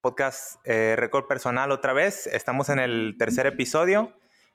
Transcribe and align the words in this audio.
podcast 0.00 0.56
eh, 0.64 0.94
Récord 0.96 1.26
Personal 1.26 1.70
otra 1.70 1.92
vez. 1.92 2.26
Estamos 2.26 2.68
en 2.68 2.78
el 2.78 3.16
tercer 3.18 3.46
episodio 3.46 4.12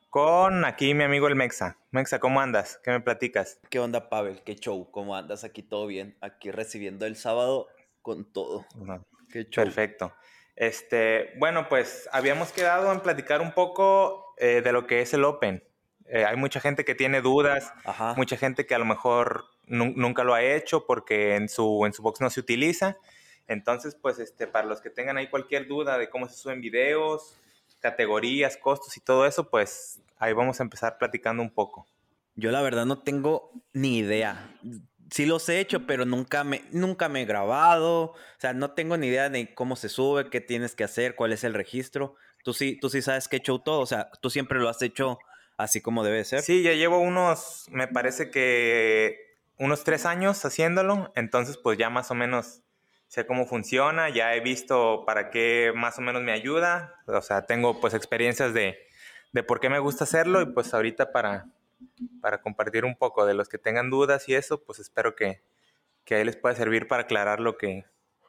con 0.10 0.66
aquí 0.66 0.94
mi 0.94 1.04
amigo 1.04 1.28
el 1.28 1.36
Mexa. 1.36 1.78
Mexa, 1.92 2.20
¿cómo 2.20 2.42
andas? 2.42 2.80
¿Qué 2.84 2.92
me 2.92 3.00
platicas? 3.00 3.60
¿Qué 3.70 3.80
onda, 3.80 4.10
Pavel? 4.10 4.42
¿Qué 4.44 4.56
show? 4.56 4.90
¿Cómo 4.92 5.16
andas? 5.16 5.44
Aquí 5.44 5.62
todo 5.62 5.88
bien. 5.88 6.18
Aquí 6.22 6.52
recibiendo 6.52 7.06
el 7.06 7.16
sábado 7.16 7.68
con 8.02 8.32
todo. 8.32 8.66
Qué 9.32 9.46
show. 9.46 9.64
Perfecto. 9.64 10.14
Este, 10.56 11.34
bueno, 11.38 11.68
pues 11.70 12.10
habíamos 12.12 12.52
quedado 12.52 12.92
en 12.92 13.02
platicar 13.02 13.42
un 13.42 13.52
poco 13.52 14.34
eh, 14.38 14.62
de 14.64 14.72
lo 14.72 14.88
que 14.88 15.02
es 15.02 15.14
el 15.14 15.24
Open. 15.26 15.64
Eh, 16.08 16.24
hay 16.24 16.38
mucha 16.38 16.60
gente 16.60 16.86
que 16.86 16.96
tiene 16.96 17.22
dudas, 17.22 17.74
mucha 18.16 18.38
gente 18.38 18.66
que 18.66 18.76
a 18.76 18.80
lo 18.80 18.86
mejor 18.86 19.46
nunca 19.68 20.24
lo 20.24 20.36
ha 20.36 20.44
hecho 20.44 20.86
porque 20.86 21.36
en 21.36 21.50
su, 21.50 21.84
en 21.86 21.94
su 21.94 22.04
box 22.04 22.22
no 22.22 22.30
se 22.30 22.40
utiliza. 22.40 22.98
Entonces, 23.48 23.96
pues, 23.96 24.20
este, 24.20 24.48
para 24.48 24.68
los 24.68 24.82
que 24.82 24.90
tengan 24.90 25.18
ahí 25.18 25.30
cualquier 25.30 25.68
duda 25.68 25.98
de 25.98 26.10
cómo 26.10 26.28
se 26.28 26.36
suben 26.36 26.62
videos, 26.62 27.38
categorías, 27.80 28.58
costos 28.58 28.98
y 28.98 29.02
todo 29.02 29.26
eso, 29.26 29.50
pues 29.50 30.02
ahí 30.18 30.34
vamos 30.34 30.60
a 30.60 30.64
empezar 30.64 30.98
platicando 30.98 31.44
un 31.44 31.52
poco. 31.52 31.86
Yo 32.36 32.52
la 32.52 32.62
verdad 32.62 32.86
no 32.86 33.00
tengo 33.00 33.52
ni 33.74 34.00
idea. 34.00 34.52
Sí 35.12 35.26
los 35.26 35.48
he 35.50 35.60
hecho, 35.60 35.86
pero 35.86 36.06
nunca 36.06 36.44
me, 36.44 36.64
nunca 36.72 37.08
me 37.10 37.22
he 37.22 37.26
grabado. 37.26 38.02
O 38.06 38.16
sea, 38.40 38.54
no 38.54 38.72
tengo 38.72 38.98
ni 38.98 39.08
idea 39.08 39.30
de 39.30 39.54
cómo 39.54 39.76
se 39.76 39.90
sube, 39.90 40.30
qué 40.30 40.42
tienes 40.42 40.76
que 40.76 40.84
hacer, 40.84 41.16
cuál 41.16 41.32
es 41.32 41.44
el 41.44 41.54
registro. 41.54 42.16
Tú 42.44 42.54
sí, 42.54 42.78
tú 42.80 42.90
sí 42.90 43.02
sabes 43.02 43.28
que 43.28 43.38
he 43.38 43.40
hecho 43.40 43.60
todo. 43.60 43.80
O 43.80 43.86
sea, 43.86 44.10
tú 44.22 44.30
siempre 44.30 44.60
lo 44.60 44.68
has 44.68 44.82
hecho 44.82 45.20
así 45.58 45.80
como 45.80 46.04
debe 46.04 46.26
ser. 46.26 46.42
Sí, 46.42 46.64
ya 46.64 46.74
llevo 46.74 47.00
unos, 47.00 47.68
me 47.70 47.88
parece 47.88 48.32
que 48.32 49.38
unos 49.58 49.84
tres 49.84 50.06
años 50.06 50.44
haciéndolo. 50.44 51.14
Entonces, 51.16 51.58
pues 51.58 51.78
ya 51.78 51.90
más 51.90 52.12
o 52.12 52.16
menos 52.16 52.64
sé 53.16 53.26
cómo 53.26 53.46
funciona, 53.46 54.10
ya 54.10 54.36
he 54.36 54.42
visto 54.42 55.06
para 55.06 55.30
qué 55.30 55.72
más 55.74 55.98
o 55.98 56.02
menos 56.02 56.22
me 56.22 56.34
ayuda, 56.34 57.02
o 57.08 57.22
sea, 57.22 57.46
tengo 57.46 57.80
pues 57.80 57.94
experiencias 57.94 58.54
de, 58.54 58.78
de 59.32 59.42
por 59.42 59.62
qué 59.62 59.70
me 59.70 59.80
gusta 59.80 60.04
hacerlo 60.04 60.42
y 60.42 60.48
pues 60.48 60.74
ahorita 60.74 61.14
para, 61.14 61.46
para 62.20 62.42
compartir 62.42 62.84
un 62.84 62.98
poco 62.98 63.26
de 63.26 63.34
los 63.34 63.48
que 63.48 63.58
tengan 63.58 63.90
dudas 63.90 64.28
y 64.28 64.36
eso, 64.36 64.62
pues 64.66 64.80
espero 64.80 65.16
que, 65.16 65.42
que 66.04 66.16
ahí 66.16 66.26
les 66.26 66.36
pueda 66.36 66.56
servir 66.56 66.90
para 66.90 67.04
aclarar 67.04 67.40
lo 67.40 67.58
que, 67.58 67.86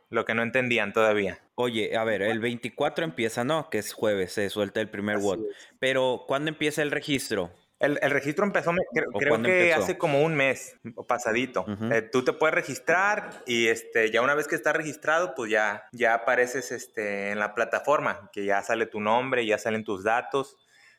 lo 0.08 0.24
que 0.24 0.34
no 0.34 0.44
entendían 0.44 0.92
todavía. 0.92 1.40
Oye, 1.56 1.96
a 1.96 2.04
ver, 2.04 2.22
el 2.22 2.38
24 2.38 3.04
empieza, 3.04 3.42
¿no? 3.42 3.68
Que 3.70 3.78
es 3.78 3.92
jueves, 3.92 4.34
se 4.34 4.48
suelta 4.50 4.80
el 4.80 4.88
primer 4.88 5.18
WOD. 5.18 5.46
Pero, 5.80 6.26
¿cuándo 6.28 6.48
empieza 6.48 6.82
el 6.82 6.92
registro? 6.92 7.50
El, 7.78 7.98
registro 8.10 8.46
empezó, 8.46 8.72
creo, 9.18 9.42
que 9.42 9.74
hace 9.74 9.98
como 9.98 10.22
un 10.22 10.34
mes 10.34 10.78
pasadito. 11.06 11.66
Eh, 11.92 12.00
tú 12.00 12.24
te 12.24 12.32
puedes 12.32 12.54
registrar 12.54 13.42
y 13.44 13.68
este, 13.68 14.10
ya 14.10 14.22
una 14.22 14.34
vez 14.34 14.48
que 14.48 14.54
estás 14.54 14.74
registrado, 14.74 15.34
pues 15.34 15.50
ya, 15.50 15.84
ya 15.92 16.14
apareces 16.14 16.72
este, 16.72 17.30
en 17.30 17.38
la 17.38 17.54
plataforma, 17.54 18.30
que 18.32 18.46
ya 18.46 18.62
sale 18.62 18.86
tu 18.86 19.00
nombre, 19.00 19.44
ya 19.44 19.58
salen 19.58 19.84
tus 19.84 20.04
datos. 20.04 20.56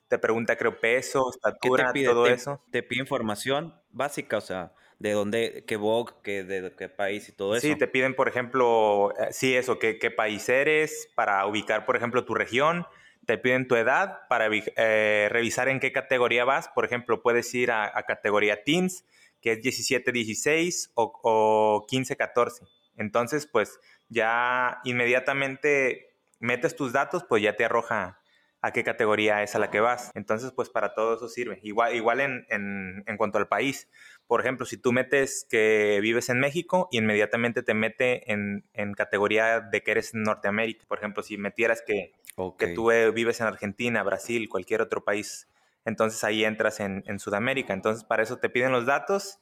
Te 0.07 0.19
pregunta, 0.19 0.55
creo, 0.55 0.79
peso, 0.79 1.31
estatura, 1.31 1.91
todo 2.05 2.27
eso. 2.27 2.63
Te 2.71 2.83
pide 2.83 3.01
información 3.01 3.73
básica, 3.89 4.37
o 4.37 4.41
sea, 4.41 4.71
de 4.99 5.13
dónde, 5.13 5.63
qué 5.67 5.77
Vogue, 5.77 6.13
qué, 6.23 6.43
de 6.43 6.73
qué 6.75 6.89
país 6.89 7.27
y 7.27 7.31
todo 7.31 7.55
eso. 7.55 7.67
Sí, 7.67 7.75
te 7.75 7.87
piden, 7.87 8.15
por 8.15 8.29
ejemplo, 8.29 9.13
eh, 9.19 9.29
sí, 9.31 9.55
eso, 9.55 9.79
qué, 9.79 9.97
qué 9.97 10.11
país 10.11 10.47
eres, 10.47 11.09
para 11.15 11.45
ubicar, 11.47 11.85
por 11.85 11.95
ejemplo, 11.97 12.23
tu 12.23 12.35
región 12.35 12.85
te 13.27 13.37
piden 13.37 13.67
tu 13.67 13.75
edad 13.75 14.21
para 14.29 14.47
eh, 14.51 15.27
revisar 15.29 15.67
en 15.67 15.81
qué 15.81 15.91
categoría 15.91 16.45
vas. 16.45 16.69
Por 16.69 16.85
ejemplo, 16.85 17.21
puedes 17.21 17.53
ir 17.53 17.71
a, 17.71 17.91
categoría 18.07 18.63
Teens, 18.63 19.03
que 19.41 19.51
es 19.51 19.59
17-16 19.59 20.91
o, 20.95 21.19
o 21.23 21.85
15-14. 21.87 22.65
Entonces, 22.95 23.45
pues 23.45 23.81
ya 24.07 24.79
inmediatamente 24.85 26.15
metes 26.39 26.77
tus 26.77 26.93
datos, 26.93 27.25
pues 27.27 27.43
ya 27.43 27.57
te 27.57 27.65
arroja 27.65 28.21
a 28.61 28.71
qué 28.71 28.85
categoría 28.85 29.43
es 29.43 29.55
a 29.55 29.59
la 29.59 29.69
que 29.69 29.81
vas. 29.81 30.11
Entonces, 30.15 30.53
pues 30.53 30.69
para 30.69 30.93
todo 30.93 31.17
eso 31.17 31.27
sirve. 31.27 31.59
Igual, 31.63 31.95
igual 31.95 32.21
en, 32.21 32.45
en, 32.49 33.17
cuanto 33.17 33.37
al 33.39 33.49
país. 33.49 33.89
Por 34.27 34.41
ejemplo, 34.41 34.65
si 34.65 34.77
tú 34.77 34.91
metes 34.91 35.47
que 35.49 35.99
vives 36.01 36.29
en 36.29 36.39
México, 36.39 36.89
inmediatamente 36.91 37.63
te 37.63 37.73
mete 37.73 38.31
en, 38.31 38.65
en 38.73 38.93
categoría 38.93 39.61
de 39.61 39.81
que 39.81 39.91
eres 39.91 40.13
en 40.13 40.23
Norteamérica. 40.23 40.85
Por 40.87 40.97
ejemplo, 40.97 41.23
si 41.23 41.37
metieras 41.37 41.81
que 41.81 42.13
que 42.57 42.67
tú 42.67 42.91
eh, 42.91 43.11
vives 43.11 43.41
en 43.41 43.47
Argentina, 43.47 44.03
Brasil, 44.03 44.47
cualquier 44.47 44.81
otro 44.81 45.03
país. 45.03 45.47
Entonces 45.85 46.23
ahí 46.23 46.43
entras 46.43 46.79
en, 46.79 47.19
Sudamérica. 47.19 47.73
Entonces 47.73 48.03
para 48.03 48.23
eso 48.23 48.37
te 48.37 48.49
piden 48.49 48.71
los 48.71 48.85
datos 48.85 49.39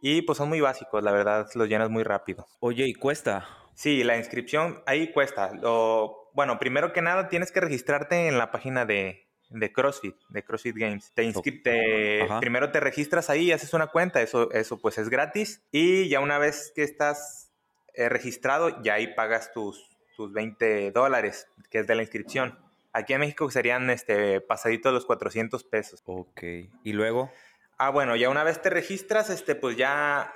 y 0.00 0.22
pues 0.22 0.38
son 0.38 0.48
muy 0.48 0.60
básicos, 0.60 1.02
la 1.02 1.12
verdad, 1.12 1.48
los 1.54 1.68
llenas 1.68 1.90
muy 1.90 2.02
rápido. 2.02 2.48
Oye, 2.58 2.86
¿y 2.86 2.94
cuesta? 2.94 3.46
Sí, 3.74 4.02
la 4.02 4.16
inscripción 4.16 4.82
ahí 4.86 5.12
cuesta. 5.12 5.52
Lo, 5.54 6.30
bueno, 6.34 6.58
primero 6.58 6.92
que 6.92 7.02
nada 7.02 7.28
tienes 7.28 7.52
que 7.52 7.60
registrarte 7.60 8.26
en 8.26 8.38
la 8.38 8.50
página 8.50 8.84
de, 8.84 9.28
CrossFit, 9.72 10.16
de 10.28 10.44
CrossFit 10.44 10.76
Games. 10.76 11.12
Te, 11.14 11.32
te 11.62 12.26
primero 12.40 12.70
te 12.70 12.80
registras 12.80 13.30
ahí, 13.30 13.52
haces 13.52 13.72
una 13.74 13.88
cuenta, 13.88 14.22
eso, 14.22 14.50
eso 14.52 14.78
pues 14.78 14.98
es 14.98 15.08
gratis. 15.08 15.62
Y 15.70 16.08
ya 16.08 16.20
una 16.20 16.38
vez 16.38 16.72
que 16.74 16.82
estás 16.82 17.52
eh, 17.94 18.08
registrado, 18.08 18.82
ya 18.82 18.94
ahí 18.94 19.14
pagas 19.14 19.52
tus, 19.52 19.90
tus 20.16 20.32
20 20.32 20.90
dólares, 20.92 21.48
que 21.70 21.80
es 21.80 21.86
de 21.86 21.94
la 21.94 22.02
inscripción. 22.02 22.58
Aquí 22.92 23.12
en 23.14 23.20
México 23.20 23.50
serían 23.50 23.88
este, 23.90 24.40
pasaditos 24.40 24.92
los 24.92 25.06
400 25.06 25.64
pesos. 25.64 26.02
Ok. 26.04 26.42
¿Y 26.84 26.92
luego? 26.92 27.30
Ah, 27.78 27.90
bueno, 27.90 28.16
ya 28.16 28.28
una 28.28 28.44
vez 28.44 28.60
te 28.60 28.70
registras, 28.70 29.30
este, 29.30 29.54
pues 29.54 29.76
ya 29.76 30.34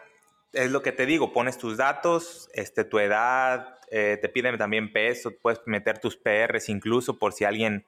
es 0.53 0.71
lo 0.71 0.82
que 0.82 0.93
te 0.93 1.06
digo, 1.06 1.32
pones 1.32 1.59
tus 1.59 1.76
datos, 1.76 2.49
este, 2.55 2.84
tu 2.84 2.99
edad, 2.99 3.78
eh, 3.91 4.19
te 4.21 4.28
piden 4.28 4.56
también 4.59 4.93
peso, 4.93 5.32
puedes 5.41 5.60
meter 5.66 5.99
tus 5.99 6.16
PRs 6.16 6.69
incluso 6.69 7.19
por 7.19 7.32
si 7.32 7.44
alguien, 7.44 7.84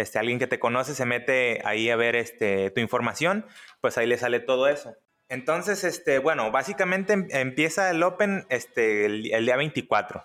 este, 0.00 0.18
alguien 0.18 0.38
que 0.38 0.46
te 0.46 0.58
conoce 0.58 0.94
se 0.94 1.04
mete 1.04 1.60
ahí 1.64 1.90
a 1.90 1.96
ver 1.96 2.16
este, 2.16 2.70
tu 2.70 2.80
información, 2.80 3.46
pues 3.80 3.98
ahí 3.98 4.06
le 4.06 4.18
sale 4.18 4.40
todo 4.40 4.68
eso. 4.68 4.96
Entonces, 5.28 5.84
este, 5.84 6.18
bueno, 6.18 6.50
básicamente 6.50 7.12
em, 7.12 7.28
empieza 7.30 7.90
el 7.90 8.02
Open 8.02 8.46
este, 8.48 9.06
el, 9.06 9.32
el 9.32 9.44
día 9.44 9.56
24 9.56 10.24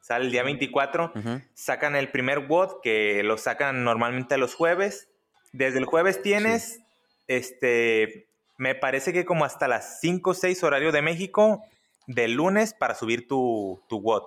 sale 0.00 0.24
el 0.24 0.32
día 0.32 0.42
24, 0.42 1.12
sacan 1.54 1.94
el 1.94 2.10
primer 2.10 2.40
WOD 2.48 2.80
que 2.82 3.22
lo 3.22 3.38
sacan 3.38 3.84
normalmente 3.84 4.38
los 4.38 4.54
jueves. 4.54 5.08
Desde 5.52 5.78
el 5.78 5.84
jueves 5.84 6.22
tienes, 6.22 6.80
este, 7.28 8.26
me 8.56 8.74
parece 8.74 9.12
que 9.12 9.24
como 9.24 9.44
hasta 9.44 9.68
las 9.68 10.00
5 10.00 10.30
o 10.30 10.34
6 10.34 10.64
horario 10.64 10.90
de 10.90 11.02
México, 11.02 11.62
del 12.06 12.32
lunes 12.32 12.74
para 12.74 12.94
subir 12.94 13.28
tu, 13.28 13.82
tu 13.88 13.98
WOD. 13.98 14.24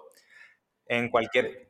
En 0.87 1.09
cualquier, 1.09 1.65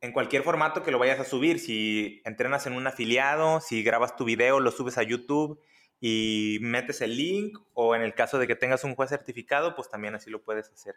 en 0.00 0.12
cualquier 0.12 0.42
formato 0.42 0.82
que 0.82 0.90
lo 0.90 0.98
vayas 0.98 1.20
a 1.20 1.24
subir. 1.24 1.58
Si 1.58 2.22
entrenas 2.24 2.66
en 2.66 2.74
un 2.74 2.86
afiliado, 2.86 3.60
si 3.60 3.82
grabas 3.82 4.16
tu 4.16 4.24
video, 4.24 4.60
lo 4.60 4.70
subes 4.70 4.98
a 4.98 5.02
YouTube 5.02 5.60
y 6.00 6.58
metes 6.60 7.00
el 7.00 7.16
link, 7.16 7.58
o 7.74 7.94
en 7.94 8.02
el 8.02 8.14
caso 8.14 8.38
de 8.38 8.46
que 8.46 8.54
tengas 8.54 8.84
un 8.84 8.94
juez 8.94 9.10
certificado, 9.10 9.74
pues 9.74 9.88
también 9.88 10.14
así 10.14 10.30
lo 10.30 10.42
puedes 10.42 10.70
hacer. 10.70 10.96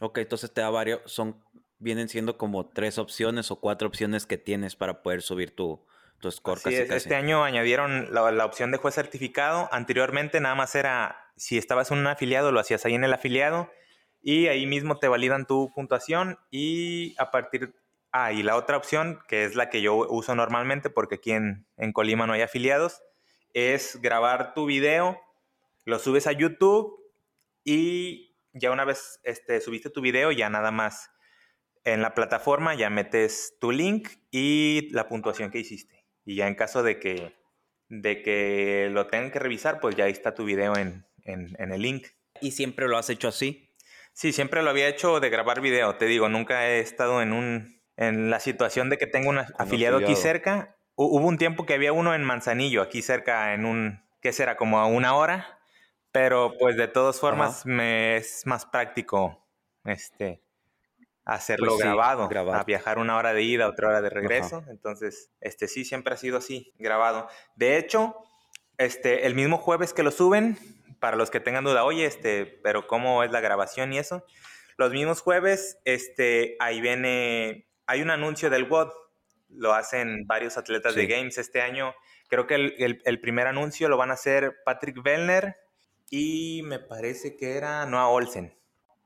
Ok, 0.00 0.18
entonces 0.18 0.52
te 0.52 0.60
da 0.60 0.70
varios, 0.70 1.00
son, 1.06 1.42
vienen 1.78 2.08
siendo 2.08 2.36
como 2.36 2.68
tres 2.68 2.98
opciones 2.98 3.50
o 3.50 3.60
cuatro 3.60 3.88
opciones 3.88 4.26
que 4.26 4.36
tienes 4.36 4.76
para 4.76 5.02
poder 5.02 5.22
subir 5.22 5.54
tu, 5.54 5.84
tu 6.20 6.30
score. 6.30 6.60
Este 6.66 7.14
año 7.14 7.44
añadieron 7.44 8.12
la, 8.12 8.44
opción 8.44 8.70
de 8.70 8.78
juez 8.78 8.94
certificado. 8.94 9.68
Anteriormente 9.72 10.40
nada 10.40 10.54
más 10.54 10.74
era, 10.74 11.30
si 11.36 11.56
estabas 11.56 11.90
en 11.90 11.98
un 11.98 12.06
afiliado, 12.06 12.52
lo 12.52 12.60
hacías 12.60 12.84
ahí 12.84 12.94
en 12.94 13.04
el 13.04 13.12
afiliado 13.12 13.70
y 14.22 14.48
ahí 14.48 14.66
mismo 14.66 14.98
te 14.98 15.08
validan 15.08 15.46
tu 15.46 15.72
puntuación 15.74 16.38
y 16.50 17.14
a 17.18 17.30
partir... 17.30 17.74
Ah, 18.16 18.30
y 18.30 18.44
la 18.44 18.54
otra 18.54 18.76
opción, 18.76 19.18
que 19.26 19.44
es 19.44 19.56
la 19.56 19.70
que 19.70 19.82
yo 19.82 19.96
uso 19.96 20.36
normalmente 20.36 20.88
porque 20.88 21.16
aquí 21.16 21.32
en, 21.32 21.66
en 21.76 21.92
Colima 21.92 22.28
no 22.28 22.32
hay 22.32 22.42
afiliados, 22.42 23.02
es 23.54 24.00
grabar 24.00 24.54
tu 24.54 24.66
video, 24.66 25.20
lo 25.84 25.98
subes 25.98 26.28
a 26.28 26.32
YouTube 26.32 26.96
y 27.64 28.36
ya 28.52 28.70
una 28.70 28.84
vez 28.84 29.18
este, 29.24 29.60
subiste 29.60 29.90
tu 29.90 30.00
video, 30.00 30.30
ya 30.30 30.48
nada 30.48 30.70
más 30.70 31.10
en 31.82 32.02
la 32.02 32.14
plataforma 32.14 32.76
ya 32.76 32.88
metes 32.88 33.56
tu 33.60 33.72
link 33.72 34.08
y 34.30 34.90
la 34.92 35.08
puntuación 35.08 35.50
que 35.50 35.58
hiciste. 35.58 36.06
Y 36.24 36.36
ya 36.36 36.46
en 36.46 36.54
caso 36.54 36.84
de 36.84 37.00
que, 37.00 37.34
de 37.88 38.22
que 38.22 38.90
lo 38.92 39.08
tengan 39.08 39.32
que 39.32 39.40
revisar, 39.40 39.80
pues 39.80 39.96
ya 39.96 40.04
ahí 40.04 40.12
está 40.12 40.36
tu 40.36 40.44
video 40.44 40.76
en, 40.76 41.04
el 41.24 41.82
link. 41.82 42.06
¿Y 42.40 42.52
siempre 42.52 42.86
lo 42.86 42.96
has 42.96 43.10
hecho 43.10 43.26
así? 43.26 43.74
Sí, 44.12 44.32
siempre 44.32 44.62
lo 44.62 44.70
había 44.70 44.86
hecho 44.86 45.18
de 45.18 45.30
grabar 45.30 45.60
video. 45.60 45.96
Te 45.96 46.06
digo, 46.06 46.28
nunca 46.28 46.68
he 46.68 46.78
estado 46.78 47.20
en 47.20 47.32
un 47.32 47.82
en 47.96 48.30
la 48.30 48.40
situación 48.40 48.90
de 48.90 48.98
que 48.98 49.06
tengo 49.06 49.30
un 49.30 49.38
afiliado, 49.38 49.98
aquí 49.98 50.16
cerca. 50.16 50.76
Hubo 50.96 51.26
un 51.26 51.38
tiempo 51.38 51.66
que 51.66 51.74
había 51.74 51.92
uno 51.92 52.14
en 52.14 52.22
Manzanillo, 52.22 52.82
aquí 52.82 53.02
cerca, 53.02 53.54
en 53.54 53.64
un, 53.64 54.04
¿qué 54.20 54.32
será? 54.32 54.56
Como 54.56 54.78
a 54.78 54.86
una 54.86 55.14
hora. 55.14 55.58
Pero 56.12 56.54
pues 56.60 56.76
de 56.76 56.86
todas 56.86 57.18
formas 57.18 57.66
me 57.66 58.16
es 58.16 58.46
más 58.46 58.66
práctico 58.66 59.44
este 59.84 60.44
hacerlo 61.24 61.72
pues 61.72 61.80
grabado, 61.80 62.28
a 62.52 62.64
viajar 62.64 62.98
una 62.98 63.16
hora 63.16 63.32
de 63.32 63.42
ida, 63.42 63.68
otra 63.68 63.88
hora 63.88 64.02
de 64.02 64.10
regreso. 64.10 64.62
Entonces, 64.68 65.30
este 65.40 65.68
sí 65.68 65.84
siempre 65.84 66.14
ha 66.14 66.16
sido 66.16 66.38
así, 66.38 66.72
grabado. 66.78 67.28
De 67.56 67.78
hecho, 67.78 68.16
este 68.78 69.26
el 69.26 69.34
mismo 69.34 69.58
jueves 69.58 69.92
que 69.92 70.02
lo 70.02 70.10
suben, 70.10 70.58
para 71.00 71.16
los 71.16 71.30
que 71.30 71.40
tengan 71.40 71.64
duda, 71.64 71.84
oye, 71.84 72.06
este, 72.06 72.46
pero 72.62 72.86
cómo 72.86 73.24
es 73.24 73.32
la 73.32 73.40
grabación 73.40 73.92
y 73.92 73.98
eso, 73.98 74.24
los 74.76 74.92
mismos 74.92 75.20
jueves, 75.20 75.78
este, 75.84 76.56
ahí 76.60 76.80
viene 76.80 77.68
hay 77.86 78.02
un 78.02 78.10
anuncio 78.10 78.50
del 78.50 78.64
WOD, 78.64 78.90
lo 79.48 79.74
hacen 79.74 80.26
varios 80.26 80.56
atletas 80.58 80.94
de 80.94 81.06
Games 81.06 81.38
este 81.38 81.60
año. 81.60 81.94
Creo 82.28 82.46
que 82.46 82.54
el, 82.54 83.20
primer 83.20 83.46
anuncio 83.46 83.88
lo 83.88 83.96
van 83.96 84.10
a 84.10 84.14
hacer 84.14 84.56
Patrick 84.64 85.02
Vellner 85.02 85.56
y 86.10 86.62
me 86.64 86.78
parece 86.78 87.36
que 87.36 87.56
era 87.56 87.86
Noah 87.86 88.08
Olsen. 88.08 88.54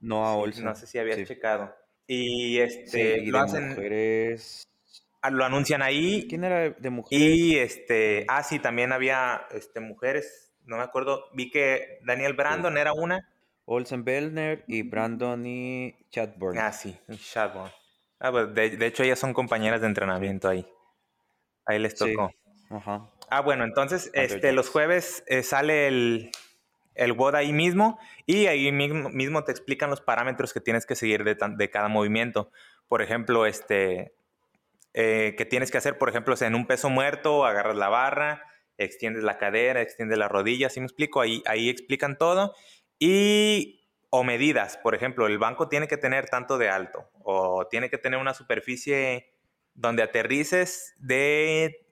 Noah 0.00 0.36
Olsen. 0.36 0.64
no 0.64 0.74
sé 0.74 0.86
si 0.86 0.98
habías 0.98 1.26
checado. 1.26 1.74
Y 2.06 2.58
este 2.58 3.26
lo 3.26 3.38
hacen. 3.40 3.76
Ah, 5.20 5.30
lo 5.30 5.44
anuncian 5.44 5.82
ahí. 5.82 6.26
¿Quién 6.28 6.44
era 6.44 6.70
de 6.70 6.90
mujeres? 6.90 7.28
Y 7.28 7.58
este. 7.58 8.24
Ah, 8.28 8.42
sí, 8.42 8.60
también 8.60 8.92
había 8.92 9.46
este, 9.50 9.80
mujeres. 9.80 10.54
No 10.64 10.76
me 10.76 10.84
acuerdo. 10.84 11.24
Vi 11.34 11.50
que 11.50 11.98
Daniel 12.04 12.34
Brandon 12.34 12.78
era 12.78 12.92
una. 12.92 13.28
Olsen 13.64 14.04
Bellner 14.04 14.64
y 14.66 14.82
Brandon 14.82 15.44
y 15.44 15.94
Chadbourne. 16.08 16.58
Ah, 16.58 16.72
sí, 16.72 16.96
Chadbourne. 17.18 17.72
Ah, 18.20 18.30
pues 18.32 18.54
de, 18.54 18.86
hecho 18.86 19.02
ellas 19.02 19.18
son 19.18 19.32
compañeras 19.32 19.80
de 19.80 19.86
entrenamiento 19.86 20.48
ahí. 20.48 20.66
Ahí 21.66 21.78
les 21.78 21.94
tocó. 21.94 22.30
Ajá. 22.70 23.10
Ah, 23.30 23.40
bueno, 23.40 23.64
entonces 23.64 24.10
este, 24.14 24.52
los 24.52 24.68
jueves 24.70 25.22
eh, 25.26 25.42
sale 25.42 25.86
el, 25.86 26.30
el 26.98 27.12
WOD 27.12 27.36
ahí 27.36 27.52
mismo 27.52 27.98
y 28.26 28.46
ahí 28.46 28.70
mismo, 28.72 29.44
te 29.44 29.52
explican 29.52 29.88
los 29.88 30.00
parámetros 30.00 30.52
que 30.52 30.60
tienes 30.60 30.84
que 30.84 30.96
seguir 30.96 31.24
de, 31.24 31.70
cada 31.70 31.88
movimiento. 31.88 32.50
Por 32.88 33.02
ejemplo, 33.02 33.46
este, 33.46 34.14
eh, 34.92 35.34
que 35.38 35.46
tienes 35.46 35.70
que 35.70 35.78
hacer, 35.78 35.96
por 35.96 36.08
ejemplo, 36.08 36.34
en 36.40 36.54
un 36.54 36.66
peso 36.66 36.90
muerto, 36.90 37.46
agarras 37.46 37.76
la 37.76 37.88
barra, 37.88 38.42
extiendes 38.76 39.22
la 39.22 39.38
cadera, 39.38 39.80
extiendes 39.80 40.18
las 40.18 40.30
rodillas, 40.30 40.72
¿sí 40.72 40.80
me 40.80 40.86
explico? 40.86 41.20
Ahí, 41.20 41.42
ahí 41.46 41.68
explican 41.68 42.18
todo. 42.18 42.54
Y 42.98 43.77
o 44.10 44.24
medidas, 44.24 44.78
por 44.78 44.94
ejemplo, 44.94 45.26
el 45.26 45.38
banco 45.38 45.68
tiene 45.68 45.88
que 45.88 45.96
tener 45.96 46.28
tanto 46.28 46.58
de 46.58 46.70
alto 46.70 47.10
o 47.22 47.66
tiene 47.68 47.90
que 47.90 47.98
tener 47.98 48.18
una 48.18 48.34
superficie 48.34 49.32
donde 49.74 50.02
aterrices 50.02 50.94
de 50.98 51.86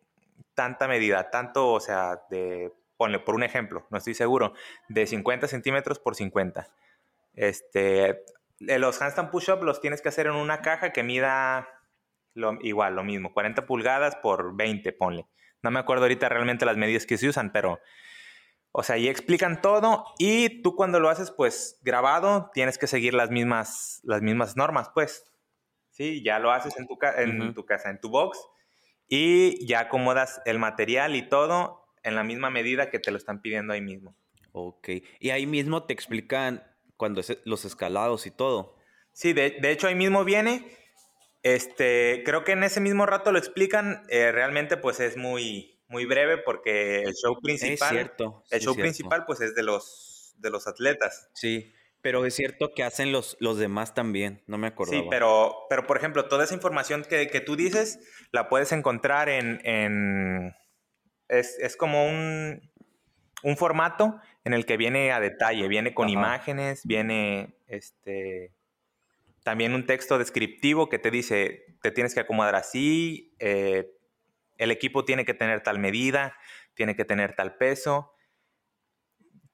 tanta 0.55 0.89
medida, 0.89 1.31
tanto, 1.31 1.73
o 1.73 1.81
sea, 1.81 2.23
de, 2.31 2.73
ponle 2.97 3.21
por 3.21 3.35
un 3.35 3.43
ejemplo, 3.43 3.87
no 3.91 3.99
estoy 3.99 4.15
seguro, 4.15 4.55
de 4.89 5.07
50 5.07 5.47
centímetros 5.47 5.99
por 5.99 6.15
50. 6.15 6.67
Este, 7.35 8.25
eh, 8.61 8.79
los 8.79 9.01
handstand 9.01 9.31
push-up 9.31 9.63
los 9.63 9.81
tienes 9.81 10.01
que 10.01 10.09
hacer 10.09 10.27
en 10.27 10.35
una 10.35 10.63
caja 10.63 10.93
que 10.93 11.03
mida 11.03 11.69
lo, 12.33 12.59
igual, 12.63 12.97
lo 12.97 13.05
mismo, 13.05 13.33
40 13.33 13.67
pulgadas 13.67 14.17
por 14.17 14.57
20, 14.57 14.93
ponle. 14.93 15.27
No 15.63 15.71
me 15.71 15.79
acuerdo 15.79 16.05
ahorita 16.05 16.29
realmente 16.29 16.65
las 16.65 16.77
medidas 16.77 17.07
que 17.07 17.19
se 17.19 17.29
usan, 17.29 17.53
pero 17.53 17.81
o 18.79 18.83
sea, 18.83 18.99
y 18.99 19.09
explican 19.09 19.63
todo 19.63 20.05
y 20.19 20.61
tú 20.61 20.77
cuando 20.77 21.01
lo 21.01 21.09
haces 21.09 21.31
pues 21.31 21.79
grabado 21.81 22.51
tienes 22.53 22.77
que 22.77 22.87
seguir 22.87 23.15
las 23.15 23.31
mismas, 23.31 24.03
las 24.05 24.21
mismas 24.21 24.55
normas 24.55 24.91
pues. 24.93 25.25
Sí, 25.89 26.23
ya 26.23 26.39
lo 26.39 26.51
haces 26.51 26.77
en 26.77 26.87
tu, 26.87 26.99
en 27.17 27.55
tu 27.55 27.65
casa, 27.65 27.89
en 27.89 27.99
tu 27.99 28.11
box 28.11 28.39
y 29.09 29.67
ya 29.67 29.81
acomodas 29.81 30.43
el 30.45 30.59
material 30.59 31.17
y 31.17 31.27
todo 31.27 31.87
en 32.03 32.17
la 32.17 32.23
misma 32.23 32.51
medida 32.51 32.91
que 32.91 32.99
te 32.99 33.11
lo 33.11 33.17
están 33.17 33.41
pidiendo 33.41 33.73
ahí 33.73 33.81
mismo. 33.81 34.15
Ok, 34.53 34.91
y 35.21 35.31
ahí 35.31 35.47
mismo 35.47 35.85
te 35.85 35.95
explican 35.95 36.63
cuando 36.99 37.23
es 37.23 37.39
los 37.47 37.65
escalados 37.65 38.27
y 38.27 38.31
todo. 38.31 38.77
Sí, 39.13 39.33
de, 39.33 39.59
hecho 39.63 39.87
ahí 39.87 39.95
mismo 39.95 40.23
viene. 40.23 40.71
Este, 41.43 42.23
creo 42.27 42.45
que 42.45 42.53
en 42.53 42.63
ese 42.63 42.81
mismo 42.81 43.07
rato 43.07 43.33
lo 43.33 43.39
explican. 43.39 44.03
Eh, 44.11 44.33
realmente 44.33 44.77
pues 44.77 45.01
es 45.01 45.17
muy, 45.17 45.76
muy 45.89 46.05
breve 46.05 46.39
porque 46.39 47.03
el 47.03 47.15
show 47.15 47.41
principal, 47.41 47.91
cierto, 47.91 48.43
el 48.51 48.61
show 48.61 48.75
principal 48.75 49.25
pues 49.25 49.41
es 49.41 49.55
de 49.55 49.63
los, 49.63 50.35
de 50.39 50.51
los 50.51 50.67
atletas. 50.67 51.31
Sí, 51.35 51.73
pero 52.03 52.25
es 52.25 52.35
cierto 52.35 52.73
que 52.75 52.85
hacen 52.85 53.13
los, 53.13 53.37
los 53.41 53.59
demás 53.59 53.95
también, 53.95 54.43
no 54.47 54.59
me 54.59 54.69
acuerdo. 54.69 54.93
Sí, 54.93 55.05
pero, 55.11 55.67
pero 55.69 55.87
por 55.87 55.97
ejemplo, 55.97 56.27
toda 56.27 56.45
esa 56.45 56.55
información 56.55 57.05
que, 57.05 57.29
que 57.29 57.41
tú 57.41 57.57
dices 57.57 57.99
la 58.33 58.49
puedes 58.49 58.73
encontrar 58.73 59.29
en... 59.29 59.61
en 59.65 60.55
es, 61.29 61.59
es, 61.59 61.77
como 61.77 62.07
un, 62.07 62.71
un, 63.43 63.57
formato 63.57 64.21
en 64.45 64.55
el 64.55 64.65
que 64.65 64.77
viene 64.77 65.11
a 65.11 65.19
detalle, 65.19 65.67
viene 65.67 65.93
con 65.93 66.09
imágenes, 66.09 66.83
viene 66.85 67.57
este, 67.67 68.53
también 69.43 69.75
un 69.75 69.87
texto 69.87 70.19
descriptivo 70.19 70.89
que 70.89 71.01
te 71.01 71.11
dice, 71.11 71.65
te 71.83 71.91
tienes 71.91 72.15
que 72.15 72.21
acomodar 72.21 72.55
así, 72.55 73.35
eh, 73.41 73.96
el 74.59 74.71
equipo 74.71 75.05
tiene 75.05 75.25
que 75.25 75.35
tener 75.35 75.63
tal 75.63 75.79
medida, 75.79 76.37
tiene 76.75 76.97
que 76.97 77.05
tener 77.05 77.35
tal 77.35 77.57
peso. 77.57 78.13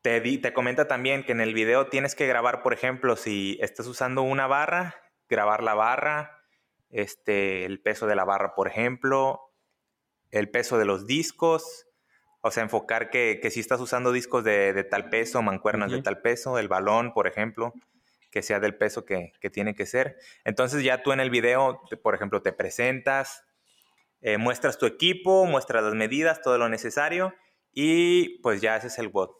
Te, 0.00 0.20
te 0.20 0.52
comenta 0.52 0.88
también 0.88 1.24
que 1.24 1.32
en 1.32 1.40
el 1.40 1.54
video 1.54 1.86
tienes 1.86 2.14
que 2.14 2.26
grabar, 2.26 2.62
por 2.62 2.72
ejemplo, 2.72 3.16
si 3.16 3.58
estás 3.60 3.86
usando 3.86 4.22
una 4.22 4.46
barra, 4.46 4.96
grabar 5.28 5.62
la 5.62 5.74
barra, 5.74 6.42
este, 6.90 7.64
el 7.64 7.80
peso 7.80 8.06
de 8.06 8.16
la 8.16 8.24
barra, 8.24 8.54
por 8.54 8.68
ejemplo, 8.68 9.52
el 10.30 10.50
peso 10.50 10.78
de 10.78 10.84
los 10.84 11.06
discos, 11.06 11.86
o 12.40 12.50
sea, 12.50 12.64
enfocar 12.64 13.10
que, 13.10 13.40
si 13.50 13.60
estás 13.60 13.80
usando 13.80 14.10
discos 14.10 14.42
de, 14.42 14.84
tal 14.90 15.08
peso, 15.08 15.42
mancuernas 15.42 15.92
de 15.92 16.02
tal 16.02 16.20
peso, 16.20 16.58
el 16.58 16.66
balón, 16.66 17.14
por 17.14 17.28
ejemplo, 17.28 17.72
que 18.32 18.42
sea 18.42 18.58
del 18.58 18.74
peso 18.76 19.04
que, 19.04 19.32
que, 19.40 19.50
tiene 19.50 19.76
que 19.76 19.86
ser. 19.86 20.16
Entonces 20.44 20.82
ya 20.82 21.02
tú 21.02 21.12
en 21.12 21.20
el 21.20 21.30
video, 21.30 21.80
por 22.02 22.16
ejemplo, 22.16 22.42
te 22.42 22.52
presentas, 22.52 23.44
eh, 24.22 24.38
muestras 24.38 24.78
tu 24.78 24.86
equipo, 24.86 25.44
muestras 25.46 25.82
las 25.82 25.94
medidas, 25.94 26.42
todo 26.42 26.56
lo 26.56 26.68
necesario 26.68 27.34
y 27.72 28.38
pues 28.40 28.60
ya 28.60 28.76
ese 28.76 28.86
es 28.86 28.98
el 28.98 29.08
bot. 29.08 29.36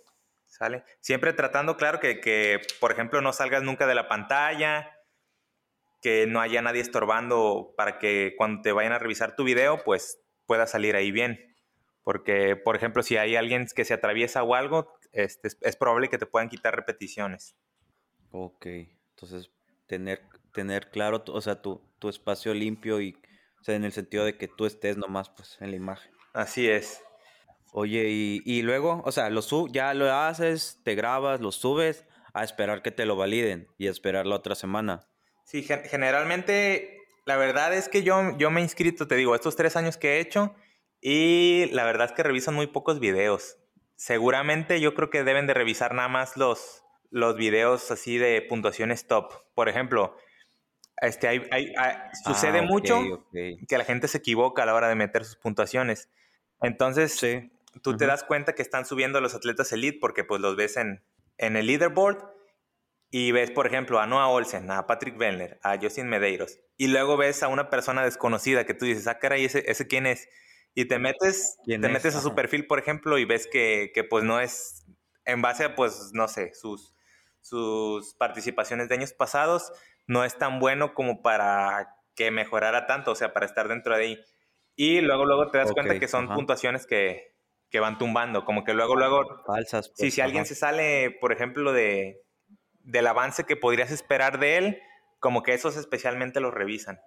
¿Sale? 0.47 0.85
Siempre 1.01 1.33
tratando, 1.33 1.77
claro, 1.77 1.99
que, 1.99 2.61
por 2.79 2.93
ejemplo 2.93 3.23
no 3.23 3.33
salgas 3.33 3.63
nunca 3.63 3.87
de 3.87 3.95
la 3.95 4.09
pantalla, 4.09 4.91
que 6.03 6.27
no 6.27 6.41
haya 6.41 6.61
nadie 6.61 6.83
estorbando 6.83 7.73
para 7.77 7.99
que 7.99 8.35
cuando 8.37 8.61
te 8.61 8.73
vayan 8.73 8.93
a 8.93 8.99
revisar 8.99 9.35
tu 9.35 9.45
video, 9.45 9.83
pues 9.85 10.21
pueda 10.47 10.67
salir 10.67 10.95
ahí 10.97 11.11
bien. 11.11 11.55
Porque, 12.03 12.57
por 12.57 12.75
ejemplo, 12.75 13.03
si 13.03 13.17
hay 13.17 13.37
alguien 13.37 13.67
que 13.75 13.85
se 13.85 13.95
atraviesa 13.95 14.43
o 14.43 14.55
algo, 14.57 14.93
este, 15.13 15.49
es, 15.61 15.77
probable 15.77 16.09
que 16.09 16.19
te 16.19 16.27
puedan 16.27 16.49
quitar 16.49 16.75
repeticiones. 16.75 17.57
Ok, 18.33 18.67
entonces 19.11 19.51
tener, 19.87 20.21
tener 20.53 20.91
claro, 20.91 21.23
o 21.29 21.41
sea, 21.41 21.63
tu, 21.63 21.81
tu 22.01 22.09
espacio 22.09 22.53
limpio 22.53 23.01
y 23.01 23.17
o 23.63 23.65
sea, 23.65 23.77
en 23.77 23.85
el 23.85 23.93
sentido 23.93 24.25
de 24.25 24.37
que 24.37 24.49
tú 24.49 24.67
estés 24.67 24.97
nomás 24.97 25.31
pues 25.31 25.57
en 25.61 25.71
la 25.71 25.77
imagen. 25.77 26.11
Así 26.33 26.69
es. 26.69 27.01
Oye, 27.73 28.09
y, 28.45 28.63
luego, 28.63 29.03
o 29.05 29.13
sea, 29.13 29.31
lo 29.31 29.41
ya 29.69 29.95
lo 29.95 30.13
haces, 30.13 30.81
te 30.85 30.97
grabas, 30.97 31.41
lo 31.41 31.53
subes, 31.53 32.05
a 32.35 32.43
esperar 32.43 32.83
que 32.83 32.91
te 32.91 33.07
lo 33.07 33.15
validen 33.15 33.69
y 33.79 33.87
a 33.87 33.93
esperar 33.93 34.27
la 34.27 34.35
otra 34.35 34.57
semana. 34.57 35.07
Sí, 35.45 35.63
generalmente, 35.63 36.99
la 37.25 37.37
verdad 37.37 37.73
es 37.73 37.89
que 37.89 38.03
yo, 38.03 38.37
yo 38.37 38.51
me 38.51 38.61
he 38.61 38.65
inscrito, 38.65 39.07
te 39.07 39.15
digo, 39.15 39.35
estos 39.37 39.55
tres 39.55 39.77
años 39.77 39.97
que 39.97 40.17
he 40.17 40.21
hecho 40.21 40.55
y 41.01 41.67
la 41.71 41.85
verdad 41.85 42.09
es 42.09 42.13
que 42.13 42.25
revisan 42.25 42.55
muy 42.55 42.67
pocos 42.67 42.99
videos. 42.99 43.59
Seguramente 43.95 44.81
yo 44.81 44.93
creo 44.95 45.09
que 45.09 45.23
deben 45.23 45.47
de 45.47 45.55
revisar 45.55 45.95
nada 45.95 46.09
más 46.09 46.37
los, 46.37 46.83
los 47.11 47.37
videos 47.37 47.93
así 47.93 48.19
de 48.19 48.43
puntuaciones 48.43 49.07
top. 49.07 49.33
Por 49.55 49.69
ejemplo, 49.69 50.17
este, 51.03 51.29
hay, 51.29 51.75
sucede 52.25 52.61
ah, 52.61 52.63
mucho 52.63 53.27
que 53.33 53.79
la 53.79 53.85
gente 53.85 54.07
se 54.07 54.19
equivoca 54.19 54.63
a 54.63 54.67
la 54.67 54.75
hora 54.75 54.89
de 54.89 54.95
meter 54.95 55.25
sus 55.25 55.37
puntuaciones. 55.37 56.09
Entonces, 56.61 57.21
tú 57.83 57.97
te 57.97 58.07
das 58.07 58.23
cuenta 58.23 58.55
que 58.55 58.63
están 58.63 58.87
subiendo 58.87 59.21
los 59.21 59.35
atletas 59.35 59.73
elite 59.73 59.99
porque 60.01 60.23
pues 60.23 60.41
los 60.41 60.55
ves 60.55 60.77
en, 60.77 61.03
en 61.39 61.57
el 61.57 61.67
leaderboard 61.67 62.25
y 63.11 63.33
ves, 63.33 63.51
por 63.51 63.67
ejemplo, 63.67 63.99
a 63.99 64.07
Noah 64.07 64.29
Olsen, 64.29 64.71
a 64.71 64.87
Patrick 64.87 65.19
Wellner, 65.19 65.59
a 65.65 65.77
Justin 65.77 66.09
Medeiros. 66.09 66.61
Y 66.77 66.87
luego 66.87 67.17
ves 67.17 67.43
a 67.43 67.49
una 67.49 67.69
persona 67.69 68.05
desconocida 68.05 68.65
que 68.65 68.73
tú 68.73 68.85
dices, 68.85 69.09
ah, 69.09 69.19
caray, 69.19 69.45
¿ese, 69.45 69.65
ese 69.71 69.89
quién 69.89 70.07
es? 70.07 70.29
Y 70.75 70.87
te 70.87 71.01
metes, 71.01 71.59
te 71.67 71.79
metes 71.79 72.15
a 72.15 72.23
su 72.23 72.35
perfil, 72.35 72.67
por 72.67 72.79
ejemplo, 72.79 73.19
y 73.19 73.25
ves 73.25 73.47
que, 73.47 73.91
que, 73.93 74.05
pues 74.05 74.25
no 74.25 74.41
es 74.41 74.87
en 75.27 75.43
base 75.43 75.65
a, 75.65 75.75
pues, 75.75 76.13
no 76.15 76.29
sé, 76.29 76.55
sus, 76.55 76.95
sus 77.43 78.15
participaciones 78.15 78.89
de 78.89 78.95
años 78.95 79.13
pasados 79.13 79.73
no 80.07 80.25
es 80.25 80.37
tan 80.39 80.59
bueno 80.59 80.95
como 80.95 81.23
para 81.23 81.97
que 82.15 82.31
mejorara 82.31 82.87
tanto, 82.87 83.13
o 83.13 83.15
sea, 83.15 83.33
para 83.33 83.47
estar 83.47 83.69
dentro 83.69 83.97
de 83.97 84.03
ahí. 84.03 84.25
Y 84.75 85.01
luego, 85.01 85.25
luego 85.25 85.51
te 85.51 85.59
das 85.59 85.73
cuenta 85.73 85.99
que 85.99 86.09
son 86.09 86.29
puntuaciones 86.29 86.87
que, 86.87 87.35
que, 87.71 87.81
van 87.81 87.99
tumbando, 87.99 88.45
como 88.45 88.65
que 88.65 88.75
luego, 88.75 88.97
luego... 88.97 89.23
Falsas. 89.47 89.89
Pues, 89.89 89.99
sí, 89.99 90.11
si 90.11 90.21
alguien 90.21 90.47
se 90.47 90.55
sale, 90.55 91.11
por 91.21 91.33
ejemplo, 91.33 91.73
de, 91.73 92.23
del 92.81 93.07
avance 93.07 93.45
que 93.45 93.57
podrías 93.57 93.91
esperar 93.91 94.39
de 94.39 94.59
él, 94.59 94.83
como 95.21 95.43
que 95.43 95.55
esos 95.55 95.77
especialmente 95.77 96.41
los 96.41 96.53
revisan. 96.53 97.01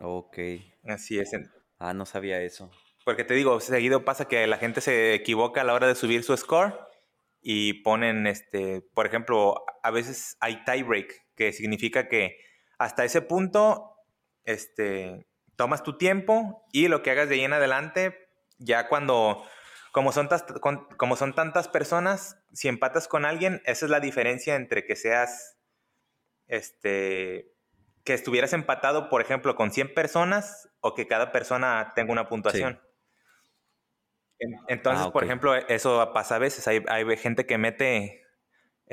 Ok. 0.00 0.38
Así 0.84 1.18
es. 1.18 1.30
Ah, 1.78 1.94
no 1.94 2.04
sabía 2.04 2.40
eso. 2.42 2.70
Porque 3.04 3.24
te 3.24 3.34
digo, 3.34 3.60
seguido 3.60 4.04
pasa 4.04 4.28
que 4.28 4.46
la 4.46 4.56
gente 4.56 4.80
se 4.80 5.14
equivoca 5.14 5.60
a 5.60 5.64
la 5.64 5.74
hora 5.74 5.86
de 5.86 5.94
subir 5.94 6.24
su 6.24 6.36
score 6.36 6.74
y 7.42 7.82
ponen, 7.82 8.26
este, 8.26 8.80
por 8.94 9.06
ejemplo, 9.06 9.64
a 9.82 9.90
veces 9.90 10.36
hay 10.40 10.64
tiebreak, 10.64 11.23
que 11.36 11.52
significa 11.52 12.08
que 12.08 12.38
hasta 12.78 13.04
ese 13.04 13.22
punto, 13.22 13.96
este, 14.44 15.26
tomas 15.56 15.82
tu 15.82 15.96
tiempo 15.96 16.66
y 16.72 16.88
lo 16.88 17.02
que 17.02 17.10
hagas 17.10 17.28
de 17.28 17.36
ahí 17.36 17.44
en 17.44 17.52
adelante, 17.52 18.28
ya 18.58 18.88
cuando, 18.88 19.44
como 19.92 20.12
son, 20.12 20.28
como 20.96 21.16
son 21.16 21.34
tantas 21.34 21.68
personas, 21.68 22.38
si 22.52 22.68
empatas 22.68 23.08
con 23.08 23.24
alguien, 23.24 23.62
esa 23.64 23.86
es 23.86 23.90
la 23.90 24.00
diferencia 24.00 24.56
entre 24.56 24.84
que 24.84 24.96
seas, 24.96 25.56
este, 26.46 27.52
que 28.04 28.14
estuvieras 28.14 28.52
empatado, 28.52 29.08
por 29.08 29.20
ejemplo, 29.20 29.56
con 29.56 29.70
100 29.70 29.94
personas 29.94 30.68
o 30.80 30.94
que 30.94 31.06
cada 31.06 31.32
persona 31.32 31.92
tenga 31.94 32.12
una 32.12 32.28
puntuación. 32.28 32.80
Entonces, 34.68 35.06
ah, 35.06 35.12
por 35.12 35.24
ejemplo, 35.24 35.54
eso 35.54 36.10
pasa 36.12 36.36
a 36.36 36.38
veces. 36.38 36.68
Hay, 36.68 36.82
hay, 36.88 37.16
gente 37.16 37.46
que 37.46 37.56
mete 37.56 38.23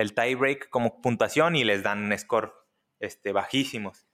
el 0.01 0.13
tie 0.13 0.35
break 0.35 0.69
como 0.69 1.01
puntuación 1.01 1.55
y 1.55 1.63
les 1.63 1.83
dan 1.83 2.03
un 2.03 2.17
score 2.17 2.53
este, 2.99 3.31
bajísimos, 3.31 4.07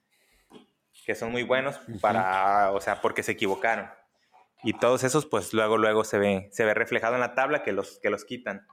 que 1.04 1.14
son 1.14 1.32
muy 1.32 1.42
buenos 1.42 1.78
para, 2.00 2.72
o 2.72 2.80
sea, 2.80 3.00
porque 3.00 3.22
se 3.22 3.32
equivocaron. 3.32 3.88
Y 4.64 4.72
todos 4.72 5.04
esos, 5.04 5.26
pues 5.26 5.52
luego, 5.52 5.78
luego 5.78 6.04
se 6.04 6.18
ve, 6.18 6.48
se 6.50 6.64
ve 6.64 6.74
reflejado 6.74 7.14
en 7.14 7.20
la 7.20 7.34
tabla 7.34 7.62
que 7.62 7.72
los, 7.72 8.00
que 8.00 8.10
los 8.10 8.24
quitan. 8.24 8.66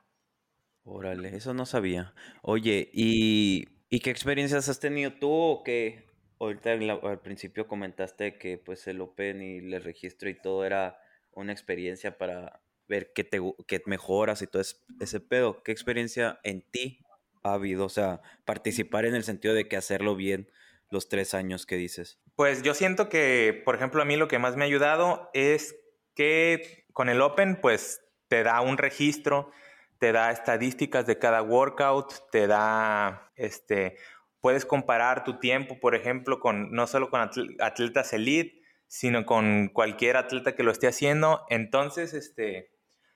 Órale, 0.84 1.36
eso 1.36 1.54
no 1.54 1.66
sabía. 1.66 2.14
Oye, 2.42 2.90
¿y, 2.94 3.66
qué 4.00 4.10
experiencias 4.10 4.68
has 4.70 4.80
tenido 4.80 5.14
tú 5.14 5.32
o 5.32 5.64
qué? 5.64 6.06
Ahorita 6.40 6.72
al 6.74 7.22
principio 7.22 7.68
comentaste 7.68 8.38
que 8.38 8.58
pues 8.58 8.88
el 8.88 9.00
Open 9.02 9.42
y 9.42 9.58
el 9.74 9.84
registro 9.84 10.30
y 10.30 10.36
todo 10.40 10.66
era 10.66 11.00
una 11.32 11.54
experiencia 11.54 12.18
para 12.18 12.62
ver 12.88 13.14
qué, 13.14 13.24
te, 13.24 13.40
qué 13.68 13.82
mejoras 13.86 14.42
y 14.42 14.48
todo 14.48 14.62
ese 14.62 15.20
pedo. 15.20 15.64
¿Qué 15.64 15.72
experiencia 15.72 16.40
en 16.44 16.62
ti 16.62 17.05
habido? 17.54 17.86
O 17.86 17.90
sea, 17.90 18.22
participar 18.46 19.06
en 19.06 19.16
el 19.16 19.24
sentido 19.24 19.54
de 19.54 19.68
que 19.68 19.78
hacerlo 19.78 20.16
bien 20.16 20.52
los 20.90 21.10
tres 21.10 21.34
años 21.34 21.66
que 21.66 21.76
dices. 21.78 22.20
Pues 22.36 22.64
yo 22.64 22.74
siento 22.74 23.10
que, 23.10 23.62
por 23.66 23.76
ejemplo, 23.76 24.02
a 24.02 24.06
mí 24.06 24.18
lo 24.18 24.28
que 24.28 24.40
más 24.40 24.56
me 24.56 24.64
ha 24.64 24.68
ayudado 24.68 25.30
es 25.34 25.76
que 26.16 26.86
con 26.94 27.10
el 27.10 27.22
Open, 27.22 27.60
pues 27.62 28.02
te 28.28 28.44
da 28.44 28.62
un 28.62 28.78
registro, 28.78 29.52
te 30.00 30.12
da 30.12 30.32
estadísticas 30.32 31.06
de 31.06 31.18
cada 31.18 31.42
workout, 31.42 32.14
te 32.32 32.48
da, 32.48 33.32
este, 33.36 33.98
puedes 34.42 34.66
comparar 34.66 35.24
tu 35.24 35.40
tiempo, 35.40 35.80
por 35.80 35.96
ejemplo, 35.96 36.40
con 36.40 36.72
no 36.72 36.88
solo 36.88 37.10
con 37.10 37.22
atletas 37.60 38.14
elite, 38.14 38.62
sino 38.88 39.26
con 39.26 39.70
cualquier 39.70 40.18
atleta 40.18 40.56
que 40.56 40.64
lo 40.64 40.72
esté 40.72 40.88
haciendo. 40.88 41.46
Entonces, 41.50 42.14
este, 42.14 42.72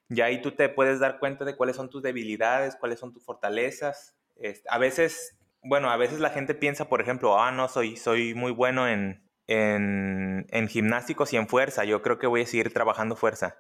ya 0.08 0.26
ahí 0.26 0.42
tú 0.42 0.52
te 0.52 0.70
puedes 0.70 1.00
dar 1.00 1.20
cuenta 1.20 1.46
de 1.46 1.56
cuáles 1.56 1.76
son 1.76 1.90
tus 1.90 2.02
debilidades, 2.02 2.76
cuáles 2.76 3.00
son 3.00 3.14
tus 3.14 3.24
fortalezas. 3.24 4.16
Este, 4.40 4.68
a 4.70 4.78
veces, 4.78 5.38
bueno, 5.62 5.90
a 5.90 5.98
veces 5.98 6.20
la 6.20 6.30
gente 6.30 6.54
piensa, 6.54 6.90
por 6.90 7.02
ejemplo, 7.02 7.40
ah, 7.40 7.52
no, 7.52 7.68
soy, 7.68 7.98
soy 7.98 8.34
muy 8.34 8.52
bueno 8.52 8.88
en, 8.88 9.24
en, 9.48 10.46
en 10.50 10.68
gimnásticos 10.68 11.34
y 11.34 11.38
en 11.38 11.48
fuerza, 11.48 11.84
yo 11.86 12.02
creo 12.02 12.20
que 12.20 12.28
voy 12.28 12.42
a 12.42 12.46
seguir 12.46 12.74
trabajando 12.74 13.16
fuerza. 13.16 13.58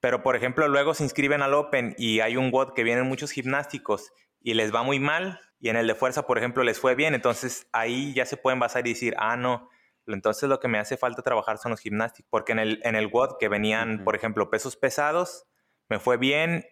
Pero, 0.00 0.22
por 0.22 0.34
ejemplo, 0.34 0.66
luego 0.66 0.94
se 0.94 1.04
inscriben 1.04 1.42
al 1.42 1.54
Open 1.54 1.94
y 1.96 2.20
hay 2.20 2.36
un 2.36 2.50
WOD 2.50 2.74
que 2.74 2.82
vienen 2.82 3.06
muchos 3.06 3.30
gimnásticos 3.30 4.12
y 4.40 4.54
les 4.54 4.74
va 4.74 4.82
muy 4.82 4.98
mal 4.98 5.40
y 5.60 5.68
en 5.68 5.76
el 5.76 5.86
de 5.86 5.94
fuerza, 5.94 6.26
por 6.26 6.38
ejemplo, 6.38 6.64
les 6.64 6.80
fue 6.80 6.96
bien. 6.96 7.14
Entonces 7.14 7.68
ahí 7.72 8.12
ya 8.12 8.26
se 8.26 8.36
pueden 8.36 8.58
basar 8.58 8.84
y 8.84 8.94
decir, 8.94 9.14
ah, 9.16 9.36
no, 9.36 9.68
entonces 10.08 10.48
lo 10.48 10.58
que 10.58 10.66
me 10.66 10.80
hace 10.80 10.96
falta 10.96 11.22
trabajar 11.22 11.58
son 11.58 11.70
los 11.70 11.78
gimnásticos. 11.78 12.28
Porque 12.28 12.50
en 12.50 12.58
el, 12.58 12.80
en 12.82 12.96
el 12.96 13.06
WOD 13.06 13.38
que 13.38 13.48
venían, 13.48 14.02
por 14.02 14.16
ejemplo, 14.16 14.50
pesos 14.50 14.76
pesados, 14.76 15.46
me 15.88 16.00
fue 16.00 16.16
bien 16.16 16.64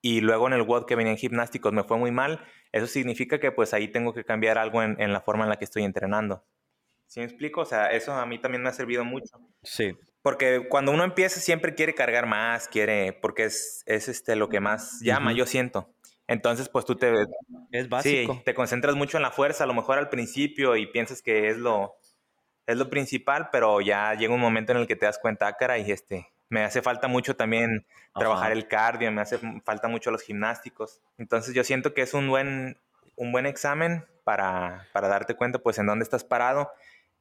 y 0.00 0.20
luego 0.20 0.46
en 0.46 0.52
el 0.52 0.62
WOD 0.62 0.86
que 0.86 0.94
venían 0.94 1.16
gimnásticos 1.16 1.72
me 1.72 1.84
fue 1.84 1.96
muy 1.96 2.10
mal. 2.10 2.44
Eso 2.72 2.86
significa 2.86 3.38
que 3.40 3.52
pues 3.52 3.74
ahí 3.74 3.88
tengo 3.88 4.14
que 4.14 4.24
cambiar 4.24 4.58
algo 4.58 4.82
en, 4.82 5.00
en 5.00 5.12
la 5.12 5.20
forma 5.20 5.44
en 5.44 5.50
la 5.50 5.56
que 5.56 5.64
estoy 5.64 5.84
entrenando. 5.84 6.44
¿Sí 7.06 7.20
me 7.20 7.26
explico? 7.26 7.62
O 7.62 7.64
sea, 7.64 7.86
eso 7.86 8.12
a 8.12 8.26
mí 8.26 8.38
también 8.38 8.62
me 8.62 8.68
ha 8.68 8.72
servido 8.72 9.04
mucho. 9.04 9.40
Sí. 9.62 9.96
Porque 10.22 10.66
cuando 10.68 10.92
uno 10.92 11.04
empieza 11.04 11.40
siempre 11.40 11.74
quiere 11.74 11.94
cargar 11.94 12.26
más, 12.26 12.68
quiere, 12.68 13.14
porque 13.14 13.44
es, 13.44 13.82
es 13.86 14.08
este, 14.08 14.36
lo 14.36 14.50
que 14.50 14.60
más 14.60 15.00
llama, 15.00 15.32
yo 15.32 15.46
siento. 15.46 15.88
Entonces, 16.26 16.68
pues 16.68 16.84
tú 16.84 16.96
te... 16.96 17.10
Es 17.72 17.88
básico. 17.88 18.34
Sí, 18.34 18.40
te 18.44 18.54
concentras 18.54 18.94
mucho 18.94 19.16
en 19.16 19.22
la 19.22 19.30
fuerza, 19.30 19.64
a 19.64 19.66
lo 19.66 19.72
mejor 19.72 19.96
al 19.96 20.10
principio 20.10 20.76
y 20.76 20.86
piensas 20.86 21.22
que 21.22 21.48
es 21.48 21.56
lo, 21.56 21.94
es 22.66 22.76
lo 22.76 22.90
principal, 22.90 23.48
pero 23.50 23.80
ya 23.80 24.12
llega 24.12 24.34
un 24.34 24.40
momento 24.40 24.72
en 24.72 24.78
el 24.78 24.86
que 24.86 24.96
te 24.96 25.06
das 25.06 25.18
cuenta, 25.18 25.46
ah, 25.46 25.56
cara, 25.56 25.78
y 25.78 25.90
este, 25.90 26.28
me 26.48 26.64
hace 26.64 26.82
falta 26.82 27.08
mucho 27.08 27.36
también 27.36 27.86
trabajar 28.14 28.52
el 28.52 28.68
cardio, 28.68 29.12
me 29.12 29.20
hace 29.20 29.38
falta 29.64 29.88
mucho 29.88 30.10
los 30.10 30.22
gimnásticos. 30.22 31.02
Entonces 31.18 31.54
yo 31.54 31.64
siento 31.64 31.94
que 31.94 32.02
es 32.02 32.14
un 32.14 32.28
buen, 32.28 32.78
un 33.16 33.32
buen 33.32 33.46
examen 33.46 34.06
para, 34.24 34.86
para 34.92 35.08
darte 35.08 35.34
cuenta 35.34 35.58
pues 35.58 35.78
en 35.78 35.86
dónde 35.86 36.04
estás 36.04 36.24
parado 36.24 36.70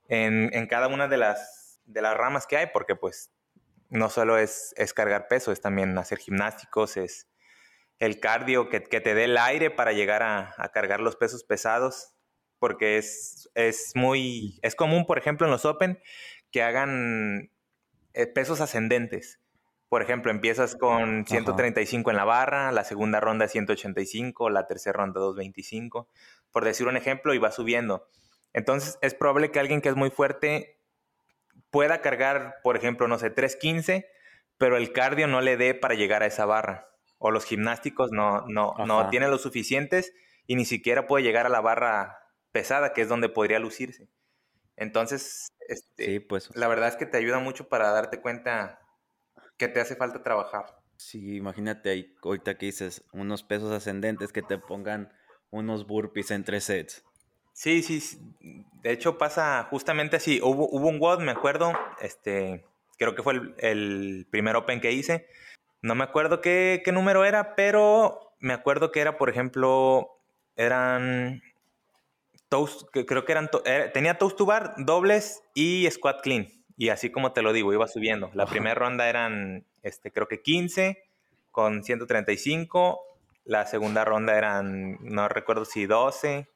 en, 0.07 0.49
en 0.53 0.67
cada 0.67 0.87
una 0.87 1.07
de 1.07 1.17
las, 1.17 1.81
de 1.85 2.01
las 2.01 2.15
ramas 2.15 2.47
que 2.47 2.57
hay, 2.57 2.67
porque 2.67 2.95
pues 2.95 3.31
no 3.89 4.09
solo 4.09 4.37
es, 4.37 4.73
es 4.77 4.93
cargar 4.93 5.27
peso, 5.27 5.51
es 5.51 5.61
también 5.61 5.97
hacer 5.97 6.17
gimnásticos, 6.17 6.97
es 6.97 7.27
el 7.99 8.19
cardio 8.19 8.69
que, 8.69 8.83
que 8.83 9.01
te 9.01 9.13
dé 9.13 9.25
el 9.25 9.37
aire 9.37 9.71
para 9.71 9.91
llegar 9.91 10.23
a, 10.23 10.53
a, 10.57 10.69
cargar 10.69 10.99
los 10.99 11.15
pesos 11.15 11.43
pesados, 11.43 12.13
porque 12.59 12.97
es, 12.97 13.49
es 13.55 13.91
muy, 13.95 14.59
es 14.61 14.75
común, 14.75 15.05
por 15.05 15.17
ejemplo, 15.17 15.47
en 15.47 15.51
los 15.51 15.65
Open, 15.65 15.99
que 16.51 16.63
hagan 16.63 17.51
pesos 18.25 18.61
ascendentes. 18.61 19.39
Por 19.89 20.01
ejemplo, 20.01 20.31
empiezas 20.31 20.75
con 20.75 21.25
135 21.25 22.09
en 22.09 22.17
la 22.17 22.25
barra, 22.25 22.71
la 22.71 22.83
segunda 22.83 23.19
ronda 23.19 23.47
185, 23.47 24.49
la 24.49 24.67
tercera 24.67 24.97
ronda 24.97 25.19
225, 25.19 26.09
por 26.51 26.65
decir 26.65 26.87
un 26.87 26.97
ejemplo, 26.97 27.33
y 27.33 27.37
va 27.37 27.51
subiendo. 27.51 28.09
Entonces, 28.53 28.97
es 29.01 29.13
probable 29.13 29.51
que 29.51 29.59
alguien 29.59 29.81
que 29.81 29.89
es 29.89 29.95
muy 29.95 30.09
fuerte 30.09 30.81
pueda 31.69 32.01
cargar, 32.01 32.55
por 32.63 32.75
ejemplo, 32.75 33.07
no 33.07 33.17
sé, 33.19 33.29
315, 33.29 34.07
pero 34.57 34.77
el 34.77 34.91
cardio 34.91 35.27
no 35.27 35.41
le 35.41 35.55
dé 35.55 35.73
para 35.73 35.95
llegar 35.95 36.23
a 36.23 36.25
esa 36.25 36.45
barra. 36.45 36.89
O 37.19 37.31
los 37.31 37.45
gimnásticos 37.45 38.11
no, 38.11 38.45
no, 38.47 38.73
no 38.85 39.09
tienen 39.09 39.31
lo 39.31 39.37
suficientes 39.37 40.13
y 40.47 40.55
ni 40.55 40.65
siquiera 40.65 41.07
puede 41.07 41.23
llegar 41.23 41.45
a 41.45 41.49
la 41.49 41.61
barra 41.61 42.19
pesada, 42.51 42.93
que 42.93 43.01
es 43.01 43.09
donde 43.09 43.29
podría 43.29 43.59
lucirse. 43.59 44.09
Entonces, 44.77 45.47
este, 45.67 46.21
pues. 46.21 46.55
la 46.55 46.67
verdad 46.67 46.87
es 46.89 46.95
que 46.95 47.05
te 47.05 47.17
ayuda 47.17 47.39
mucho 47.39 47.67
para 47.67 47.91
darte 47.91 48.21
cuenta 48.21 48.79
que 49.57 49.67
te 49.67 49.81
hace 49.81 49.95
falta 49.95 50.23
trabajar. 50.23 50.79
Sí, 50.97 51.35
imagínate 51.35 51.89
ahí, 51.89 52.15
ahorita 52.23 52.57
que 52.57 52.67
dices, 52.67 53.03
unos 53.11 53.43
pesos 53.43 53.71
ascendentes 53.71 54.31
que 54.31 54.41
te 54.41 54.57
pongan 54.57 55.11
unos 55.49 55.85
burpees 55.85 56.31
en 56.31 56.43
tres 56.43 56.63
sets. 56.65 57.03
Sí, 57.53 57.81
sí, 57.81 58.19
de 58.83 58.91
hecho 58.91 59.17
pasa 59.17 59.67
justamente 59.69 60.17
así. 60.17 60.39
Hubo, 60.43 60.69
hubo 60.69 60.87
un 60.89 60.99
WOD, 60.99 61.21
me 61.21 61.31
acuerdo, 61.31 61.73
este, 62.01 62.63
creo 62.97 63.15
que 63.15 63.23
fue 63.23 63.33
el, 63.57 64.27
primer 64.29 64.55
Open 64.55 64.81
que 64.81 64.91
hice. 64.91 65.27
No 65.81 65.95
me 65.95 66.03
acuerdo 66.03 66.41
qué, 66.41 66.83
número 66.93 67.25
era, 67.25 67.55
pero 67.55 68.35
me 68.39 68.53
acuerdo 68.53 68.91
que 68.91 68.99
era, 68.99 69.17
por 69.17 69.29
ejemplo, 69.29 70.21
eran 70.55 71.41
toast, 72.49 72.83
que 72.91 73.05
creo 73.05 73.25
que 73.25 73.31
eran, 73.31 73.49
eh, 73.65 73.89
tenía 73.93 74.17
toast 74.17 74.37
to 74.37 74.45
bar, 74.45 74.73
dobles 74.77 75.43
y 75.53 75.89
squat 75.91 76.21
clean. 76.21 76.47
Y 76.77 76.89
así 76.89 77.11
como 77.11 77.33
te 77.33 77.41
lo 77.41 77.53
digo, 77.53 77.73
iba 77.73 77.87
subiendo. 77.87 78.29
La 78.33 78.45
primera 78.45 78.75
ronda 78.75 79.09
eran, 79.09 79.65
este, 79.81 80.11
creo 80.11 80.27
que 80.27 80.41
15 80.41 81.03
con 81.51 81.83
135. 81.83 82.99
La 83.45 83.65
segunda 83.65 84.05
ronda 84.05 84.37
eran, 84.37 84.97
no 85.01 85.27
recuerdo 85.27 85.65
si 85.65 85.85
12 85.85 86.47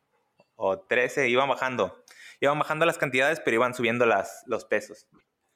o 0.55 0.79
13, 0.79 1.29
iban 1.29 1.49
bajando. 1.49 2.03
Iban 2.39 2.59
bajando 2.59 2.85
las 2.85 2.97
cantidades, 2.97 3.39
pero 3.39 3.55
iban 3.55 3.73
subiendo 3.73 4.05
las, 4.05 4.43
los 4.45 4.65
pesos. 4.65 5.07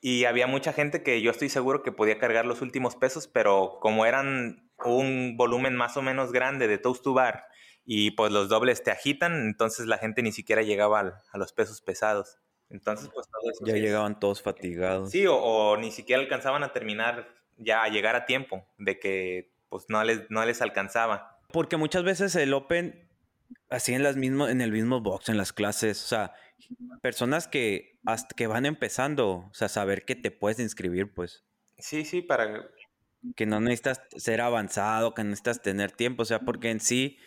Y 0.01 0.25
había 0.25 0.47
mucha 0.47 0.73
gente 0.73 1.03
que 1.03 1.21
yo 1.21 1.31
estoy 1.31 1.49
seguro 1.49 1.83
que 1.83 1.91
podía 1.91 2.17
cargar 2.17 2.45
los 2.45 2.61
últimos 2.61 2.95
pesos, 2.95 3.27
pero 3.27 3.77
como 3.81 4.05
eran 4.05 4.71
un 4.83 5.35
volumen 5.37 5.75
más 5.75 5.95
o 5.97 6.01
menos 6.01 6.31
grande 6.31 6.67
de 6.67 6.77
toast 6.77 7.03
to 7.03 7.13
bar 7.13 7.45
y 7.85 8.11
pues 8.11 8.31
los 8.31 8.49
dobles 8.49 8.83
te 8.83 8.91
agitan, 8.91 9.45
entonces 9.45 9.85
la 9.85 9.97
gente 9.97 10.21
ni 10.21 10.31
siquiera 10.31 10.61
llegaba 10.63 11.23
a, 11.31 11.37
los 11.37 11.53
pesos 11.53 11.81
pesados. 11.81 12.39
Entonces, 12.69 13.09
pues 13.13 13.27
todo 13.27 13.51
eso. 13.51 13.65
Ya 13.65 13.75
llegaban 13.75 14.19
todos 14.19 14.41
fatigados. 14.41 15.11
Sí, 15.11 15.27
o, 15.27 15.35
o, 15.35 15.77
ni 15.77 15.91
siquiera 15.91 16.21
alcanzaban 16.21 16.63
a 16.63 16.73
terminar, 16.73 17.29
ya 17.57 17.83
a 17.83 17.89
llegar 17.89 18.15
a 18.15 18.25
tiempo, 18.25 18.65
de 18.79 18.99
que 18.99 19.53
pues 19.69 19.85
no 19.87 20.03
les, 20.03 20.29
no 20.31 20.43
les 20.45 20.61
alcanzaba. 20.61 21.39
Porque 21.51 21.77
muchas 21.77 22.03
veces 22.03 22.35
el 22.35 22.53
Open 22.53 23.07
así 23.69 23.93
en 23.93 24.03
las 24.03 24.15
mismas, 24.15 24.49
en 24.49 24.61
el 24.61 24.71
mismo 24.71 25.01
box, 25.01 25.29
en 25.29 25.37
las 25.37 25.53
clases, 25.53 26.03
o 26.03 26.07
sea, 26.07 26.33
personas 27.01 27.47
que 27.47 27.99
hasta 28.05 28.35
que 28.35 28.47
van 28.47 28.65
empezando, 28.65 29.47
o 29.49 29.53
sea, 29.53 29.69
saber 29.69 30.05
que 30.05 30.15
te 30.15 30.31
puedes 30.31 30.59
inscribir, 30.59 31.13
pues. 31.13 31.43
Sí, 31.77 32.05
sí, 32.05 32.21
para 32.21 32.69
que 33.35 33.45
no 33.45 33.59
necesitas 33.59 34.01
ser 34.15 34.41
avanzado, 34.41 35.13
que 35.13 35.23
necesitas 35.23 35.61
tener 35.61 35.91
tiempo, 35.91 36.23
o 36.23 36.25
sea, 36.25 36.41
porque 36.41 36.69
en 36.69 36.79
sí, 36.79 37.17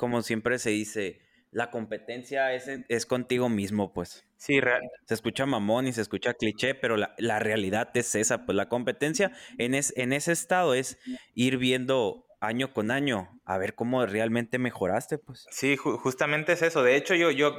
como 0.00 0.22
siempre 0.22 0.58
se 0.58 0.70
dice, 0.70 1.20
la 1.50 1.70
competencia 1.70 2.54
es, 2.54 2.70
es 2.88 3.04
contigo 3.04 3.50
mismo, 3.50 3.92
pues. 3.92 4.26
Sí, 4.38 4.58
real. 4.58 4.80
Se 5.04 5.12
escucha 5.12 5.44
mamón 5.44 5.86
y 5.86 5.92
se 5.92 6.00
escucha 6.00 6.32
cliché, 6.32 6.74
pero 6.74 6.96
la, 6.96 7.14
la 7.18 7.38
realidad 7.38 7.90
es 7.92 8.14
esa, 8.14 8.46
pues 8.46 8.56
la 8.56 8.70
competencia 8.70 9.30
en, 9.58 9.74
es, 9.74 9.92
en 9.98 10.14
ese 10.14 10.32
estado 10.32 10.72
es 10.72 10.98
ir 11.34 11.58
viendo 11.58 12.26
año 12.40 12.72
con 12.72 12.90
año, 12.90 13.28
a 13.44 13.58
ver 13.58 13.74
cómo 13.74 14.06
realmente 14.06 14.58
mejoraste, 14.58 15.18
pues. 15.18 15.46
Sí, 15.50 15.76
justamente 15.76 16.54
es 16.54 16.62
eso. 16.62 16.82
De 16.82 16.96
hecho, 16.96 17.14
yo, 17.14 17.30
yo, 17.30 17.54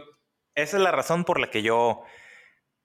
esa 0.56 0.78
es 0.78 0.84
la 0.84 0.92
razón 0.92 1.24
por 1.24 1.40
la 1.40 1.52
que 1.52 1.62
yo 1.62 2.02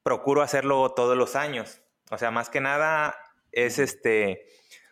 procuro 0.02 0.42
hacerlo 0.42 0.92
todos 0.92 1.16
los 1.16 1.34
años. 1.34 1.80
O 2.10 2.18
sea, 2.18 2.30
más 2.30 2.50
que 2.50 2.60
nada 2.60 3.16
es 3.52 3.78
este, 3.78 4.48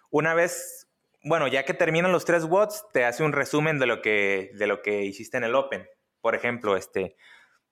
una 0.08 0.32
vez, 0.32 0.83
bueno, 1.24 1.48
ya 1.48 1.64
que 1.64 1.74
terminan 1.74 2.12
los 2.12 2.24
tres 2.24 2.44
watts, 2.44 2.86
te 2.92 3.04
hace 3.04 3.24
un 3.24 3.32
resumen 3.32 3.78
de 3.78 3.86
lo 3.86 4.02
que, 4.02 4.50
de 4.54 4.66
lo 4.66 4.82
que 4.82 5.04
hiciste 5.04 5.36
en 5.36 5.44
el 5.44 5.54
Open. 5.54 5.86
Por 6.20 6.34
ejemplo, 6.34 6.76
este, 6.76 7.16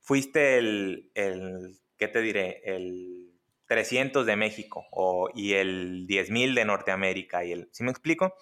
fuiste 0.01 0.59
el, 0.59 1.11
el 1.15 1.79
¿qué 1.99 2.09
te 2.09 2.21
diré? 2.21 2.63
El 2.65 3.33
300 3.67 4.27
de 4.27 4.37
México 4.37 4.85
o, 4.91 5.31
y 5.35 5.55
el 5.55 6.07
10.000 6.07 6.55
de 6.55 6.65
Norteamérica. 6.65 7.45
Y 7.45 7.53
el, 7.53 7.69
¿Sí 7.73 7.85
me 7.85 7.91
explico? 7.91 8.35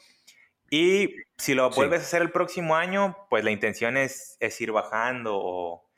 Y 0.71 1.17
si 1.37 1.55
lo 1.55 1.69
vuelves 1.71 2.00
a 2.00 2.05
hacer 2.05 2.23
el 2.23 2.31
próximo 2.31 2.76
año, 2.76 3.17
pues 3.29 3.45
la 3.45 3.50
intención 3.50 3.97
es, 3.97 4.37
es 4.40 4.61
ir 4.61 4.71
bajando 4.71 5.37
o, 5.37 5.90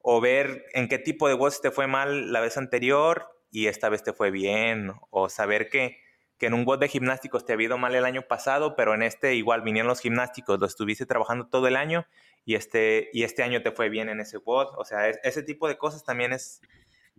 o, 0.00 0.20
ver 0.20 0.64
en 0.72 0.88
qué 0.88 0.98
tipo 0.98 1.28
de 1.28 1.34
voz 1.34 1.60
te 1.60 1.70
fue 1.70 1.86
mal 1.86 2.32
la 2.32 2.40
vez 2.40 2.56
anterior 2.56 3.26
y 3.50 3.66
esta 3.66 3.90
vez 3.90 4.02
te 4.02 4.14
fue 4.14 4.30
bien, 4.30 4.92
o 5.10 5.28
saber 5.28 5.68
que, 5.68 5.98
que 6.38 6.46
en 6.46 6.54
un 6.54 6.64
WOD 6.64 6.80
de 6.80 6.88
gimnásticos 6.88 7.44
te 7.44 7.52
ha 7.52 7.62
ido 7.62 7.78
mal 7.78 7.94
el 7.94 8.04
año 8.04 8.22
pasado, 8.22 8.76
pero 8.76 8.94
en 8.94 9.02
este 9.02 9.34
igual 9.34 9.62
vinieron 9.62 9.88
los 9.88 10.00
gimnásticos, 10.00 10.58
lo 10.58 10.66
estuviste 10.66 11.06
trabajando 11.06 11.46
todo 11.46 11.68
el 11.68 11.76
año 11.76 12.06
y 12.44 12.56
este, 12.56 13.10
y 13.12 13.22
este 13.22 13.42
año 13.42 13.62
te 13.62 13.72
fue 13.72 13.88
bien 13.88 14.08
en 14.08 14.20
ese 14.20 14.38
WOD. 14.38 14.74
O 14.76 14.84
sea, 14.84 15.08
ese 15.08 15.42
tipo 15.42 15.68
de 15.68 15.78
cosas 15.78 16.04
también 16.04 16.32
es, 16.32 16.60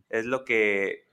es 0.09 0.25
lo 0.25 0.43
que 0.45 1.05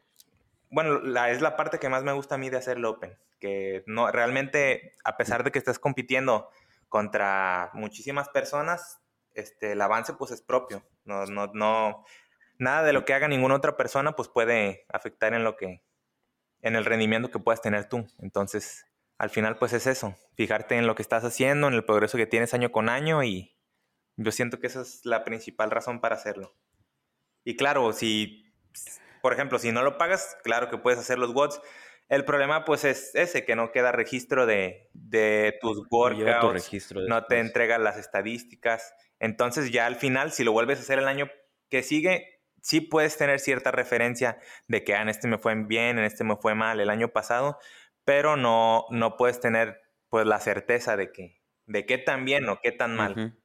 bueno, 0.73 1.00
la, 1.00 1.30
es 1.30 1.42
la 1.42 1.54
parte 1.54 1.78
que 1.78 1.90
más 1.90 2.02
me 2.02 2.12
gusta 2.12 2.37
a 2.37 2.38
mí 2.38 2.49
de 2.49 2.56
hacer 2.56 2.78
el 2.78 2.87
Open, 2.87 3.14
que 3.38 3.85
no, 3.87 4.11
realmente, 4.11 4.94
a 5.04 5.18
pesar 5.18 5.44
de 5.44 5.52
que 5.52 5.59
estés 5.59 5.78
compitiendo 5.78 6.49
contra 6.88 7.71
muchísimas 7.75 8.30
personas, 8.30 8.99
este, 9.35 9.73
el 9.73 9.82
avance 9.82 10.14
pues 10.14 10.30
es 10.30 10.40
propio, 10.40 10.82
no, 11.04 11.26
no, 11.26 11.50
no, 11.52 12.04
nada 12.59 12.82
de 12.85 12.94
lo 12.94 13.04
que 13.04 13.12
haga 13.12 13.28
ninguna 13.28 13.54
otra 13.54 13.76
persona 13.76 14.16
pues 14.16 14.30
puede 14.30 14.87
afectar 14.88 15.35
en 15.35 15.44
lo 15.44 15.59
que, 15.59 15.82
en 16.62 16.76
el 16.76 16.85
rendimiento 16.85 17.31
que 17.31 17.38
puedas 17.38 17.61
tener 17.61 17.88
tú, 17.88 18.07
entonces, 18.19 18.87
al 19.19 19.31
final 19.31 19.59
pues 19.59 19.73
es 19.73 19.87
eso, 19.87 20.16
fijarte 20.35 20.76
en 20.76 20.87
lo 20.87 20.95
que 20.95 21.02
estás 21.02 21.25
haciendo, 21.25 21.69
en 21.69 21.75
el 21.75 21.85
progreso 21.85 22.16
que 22.16 22.26
tienes 22.26 22.54
año 22.54 22.73
con 22.73 22.88
año 22.88 23.23
y 23.23 23.57
yo 24.16 24.33
siento 24.33 24.59
que 24.61 24.69
esa 24.69 24.83
es 24.83 25.04
la 25.04 25.25
principal 25.25 25.71
razón 25.71 26.00
para 26.00 26.16
hacerlo. 26.16 26.57
Y 27.45 27.57
claro, 27.57 27.92
si 27.92 28.42
por 29.23 29.33
ejemplo, 29.33 29.59
si 29.59 29.73
no 29.73 29.83
lo 29.83 29.97
pagas, 29.97 30.37
claro 30.42 30.69
que 30.69 30.76
puedes 30.76 30.99
hacer 30.99 31.19
los 31.19 31.33
WODs. 31.33 31.61
El 32.09 32.25
problema 32.25 32.64
pues 32.64 32.85
es 32.85 33.14
ese, 33.14 33.45
que 33.45 33.57
no 33.57 33.71
queda 33.71 33.92
registro 33.92 34.45
de, 34.45 34.90
tus 35.61 35.87
workouts, 35.90 36.92
no 37.09 37.25
te 37.25 37.38
entrega 37.38 37.78
las 37.78 37.97
estadísticas. 37.97 38.92
Entonces 39.21 39.71
ya 39.71 39.87
al 39.87 39.97
final, 39.97 40.33
si 40.33 40.45
lo 40.45 40.52
vuelves 40.52 40.81
a 40.81 40.83
hacer 40.83 40.99
el 40.99 41.09
año 41.09 41.31
que 41.71 41.83
sigue, 41.83 42.31
sí 42.62 42.81
puedes 42.81 43.19
tener 43.19 43.38
cierta 43.40 43.71
referencia 43.71 44.38
de 44.69 44.83
que 44.83 44.95
ah, 44.95 45.02
en 45.02 45.11
este 45.11 45.28
me 45.28 45.37
fue 45.37 45.54
bien, 45.54 45.99
en 45.99 46.04
este 46.04 46.25
me 46.25 46.37
fue 46.37 46.54
mal 46.54 46.81
el 46.81 46.88
año 46.88 47.09
pasado, 47.09 47.59
pero 48.04 48.37
no, 48.37 48.87
no 48.90 49.19
puedes 49.19 49.40
tener 49.40 49.83
pues 50.09 50.26
la 50.26 50.40
certeza 50.40 50.97
de 50.97 51.12
que 51.12 51.42
de 51.66 51.85
qué 51.85 51.99
tan 51.99 52.25
bien 52.25 52.49
o 52.49 52.61
qué 52.62 52.73
tan 52.73 52.97
mal. 52.97 53.38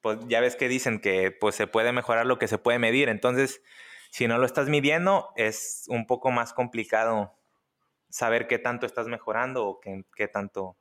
Pues 0.00 0.18
ya 0.26 0.40
ves 0.40 0.56
que 0.56 0.68
dicen 0.68 1.00
que 1.00 1.30
pues 1.30 1.54
se 1.54 1.66
puede 1.66 1.92
mejorar 1.92 2.26
lo 2.26 2.38
que 2.38 2.48
se 2.48 2.58
puede 2.58 2.78
medir. 2.78 3.08
Entonces, 3.08 3.62
si 4.10 4.26
no 4.26 4.38
lo 4.38 4.46
estás 4.46 4.68
midiendo, 4.68 5.30
es 5.36 5.84
un 5.88 6.06
poco 6.06 6.30
más 6.30 6.52
complicado 6.52 7.38
saber 8.10 8.46
qué 8.46 8.58
tanto 8.58 8.84
estás 8.86 9.06
mejorando 9.08 9.66
o 9.66 9.80
qué, 9.80 10.28
tanto 10.28 10.76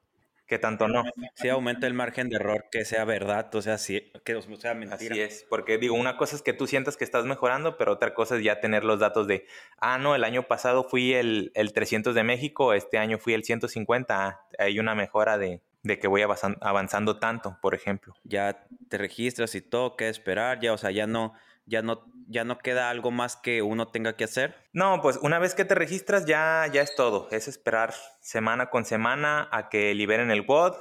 qué 0.52 0.60
tanto 0.60 0.90
no. 0.90 1.06
Sí, 1.34 1.48
aumenta 1.48 1.88
el 1.88 1.94
margen 1.94 2.28
de 2.28 2.36
error 2.36 2.66
que 2.70 2.84
sea 2.84 3.06
verdad, 3.06 3.56
o 3.56 3.62
sea, 3.62 3.78
sí, 3.78 4.12
que 4.26 4.38
sea 4.60 4.74
mentira. 4.74 5.14
Así 5.14 5.22
es, 5.22 5.46
porque 5.50 5.78
digo, 5.78 5.96
una 5.96 6.18
cosa 6.18 6.36
es 6.36 6.42
que 6.42 6.52
tú 6.52 6.68
sientas 6.68 6.98
que 6.98 7.06
estás 7.06 7.24
mejorando, 7.24 7.78
pero 7.78 7.94
otra 7.94 8.14
cosa 8.14 8.36
es 8.36 8.44
ya 8.44 8.60
tener 8.60 8.84
los 8.84 9.00
datos 9.00 9.28
de, 9.28 9.46
ah, 9.78 9.98
no, 9.98 10.14
el 10.14 10.26
año 10.26 10.44
pasado 10.50 10.84
fui 10.84 11.14
el, 11.14 11.54
el 11.56 11.72
300 11.72 12.14
de 12.14 12.26
México, 12.26 12.74
este 12.74 12.98
año 12.98 13.18
fui 13.18 13.34
el 13.34 13.46
150, 13.46 14.28
ah, 14.28 14.42
hay 14.60 14.78
una 14.78 14.94
mejora 14.94 15.38
de, 15.38 15.62
de 15.84 16.00
que 16.00 16.10
voy 16.10 16.22
avanzando 16.22 17.18
tanto, 17.18 17.58
por 17.62 17.74
ejemplo. 17.74 18.14
Ya 18.26 18.68
te 18.90 18.98
registras 18.98 19.56
y 19.56 19.62
todo, 19.62 19.96
qué 19.96 20.10
esperar, 20.10 20.60
ya, 20.60 20.74
o 20.74 20.78
sea, 20.78 20.92
ya 20.92 21.08
no 21.08 21.34
ya 21.66 21.82
no, 21.82 22.06
ya 22.28 22.44
no 22.44 22.58
queda 22.58 22.90
algo 22.90 23.12
más 23.12 23.36
que 23.36 23.62
uno 23.62 23.90
tenga 23.90 24.16
que 24.16 24.24
hacer? 24.24 24.56
No, 24.74 25.02
pues 25.02 25.18
una 25.22 25.40
vez 25.40 25.56
que 25.56 25.66
te 25.66 25.76
registras 25.76 26.26
ya, 26.26 26.68
ya 26.72 26.82
es 26.82 26.96
todo. 26.96 27.28
Es 27.32 27.48
esperar 27.48 27.94
semana 28.20 28.70
con 28.70 28.86
semana 28.86 29.48
a 29.52 29.70
que 29.70 29.94
liberen 29.94 30.32
el 30.32 30.42
WOD. 30.42 30.76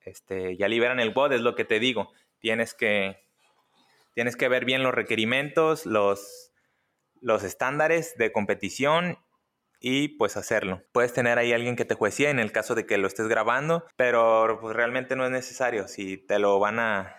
Este, 0.00 0.56
ya 0.56 0.68
liberan 0.68 1.00
el 1.00 1.12
WOD, 1.12 1.32
es 1.34 1.40
lo 1.40 1.54
que 1.54 1.64
te 1.64 1.78
digo. 1.78 2.12
Tienes 2.38 2.74
que, 2.74 3.24
tienes 4.14 4.36
que 4.36 4.48
ver 4.48 4.64
bien 4.64 4.82
los 4.82 4.94
requerimientos, 4.94 5.86
los, 5.86 6.52
los 7.20 7.42
estándares 7.42 8.16
de 8.16 8.32
competición 8.32 9.18
y 9.80 10.08
pues 10.08 10.36
hacerlo. 10.36 10.82
Puedes 10.92 11.12
tener 11.12 11.38
ahí 11.38 11.52
alguien 11.52 11.76
que 11.76 11.84
te 11.84 11.94
juecie 11.94 12.30
en 12.30 12.38
el 12.38 12.52
caso 12.52 12.74
de 12.74 12.86
que 12.86 12.98
lo 12.98 13.06
estés 13.06 13.28
grabando, 13.28 13.84
pero 13.96 14.58
pues 14.60 14.74
realmente 14.74 15.16
no 15.16 15.24
es 15.24 15.30
necesario. 15.30 15.88
Si 15.88 16.16
te 16.16 16.38
lo 16.38 16.58
van 16.58 16.78
a, 16.78 17.17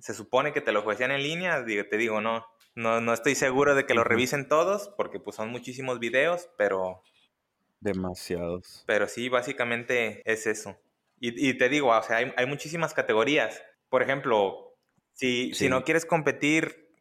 se 0.00 0.14
supone 0.14 0.52
que 0.52 0.60
te 0.60 0.72
lo 0.72 0.82
juecean 0.82 1.10
en 1.10 1.22
línea, 1.22 1.64
te 1.64 1.96
digo, 1.96 2.20
no, 2.20 2.46
no, 2.74 3.00
no 3.00 3.12
estoy 3.12 3.34
seguro 3.34 3.74
de 3.74 3.86
que 3.86 3.94
lo 3.94 4.04
revisen 4.04 4.48
todos, 4.48 4.88
porque 4.96 5.20
pues 5.20 5.36
son 5.36 5.50
muchísimos 5.50 5.98
videos, 5.98 6.48
pero... 6.56 7.02
Demasiados. 7.80 8.84
Pero 8.86 9.08
sí, 9.08 9.28
básicamente 9.28 10.22
es 10.30 10.46
eso. 10.46 10.76
Y, 11.22 11.52
te 11.58 11.68
digo, 11.68 11.88
o 11.88 12.02
sea, 12.02 12.16
hay, 12.16 12.46
muchísimas 12.46 12.94
categorías. 12.94 13.62
Por 13.90 14.02
ejemplo, 14.02 14.74
si, 15.12 15.52
si 15.52 15.68
no 15.68 15.84
quieres 15.84 16.06
competir 16.06 16.94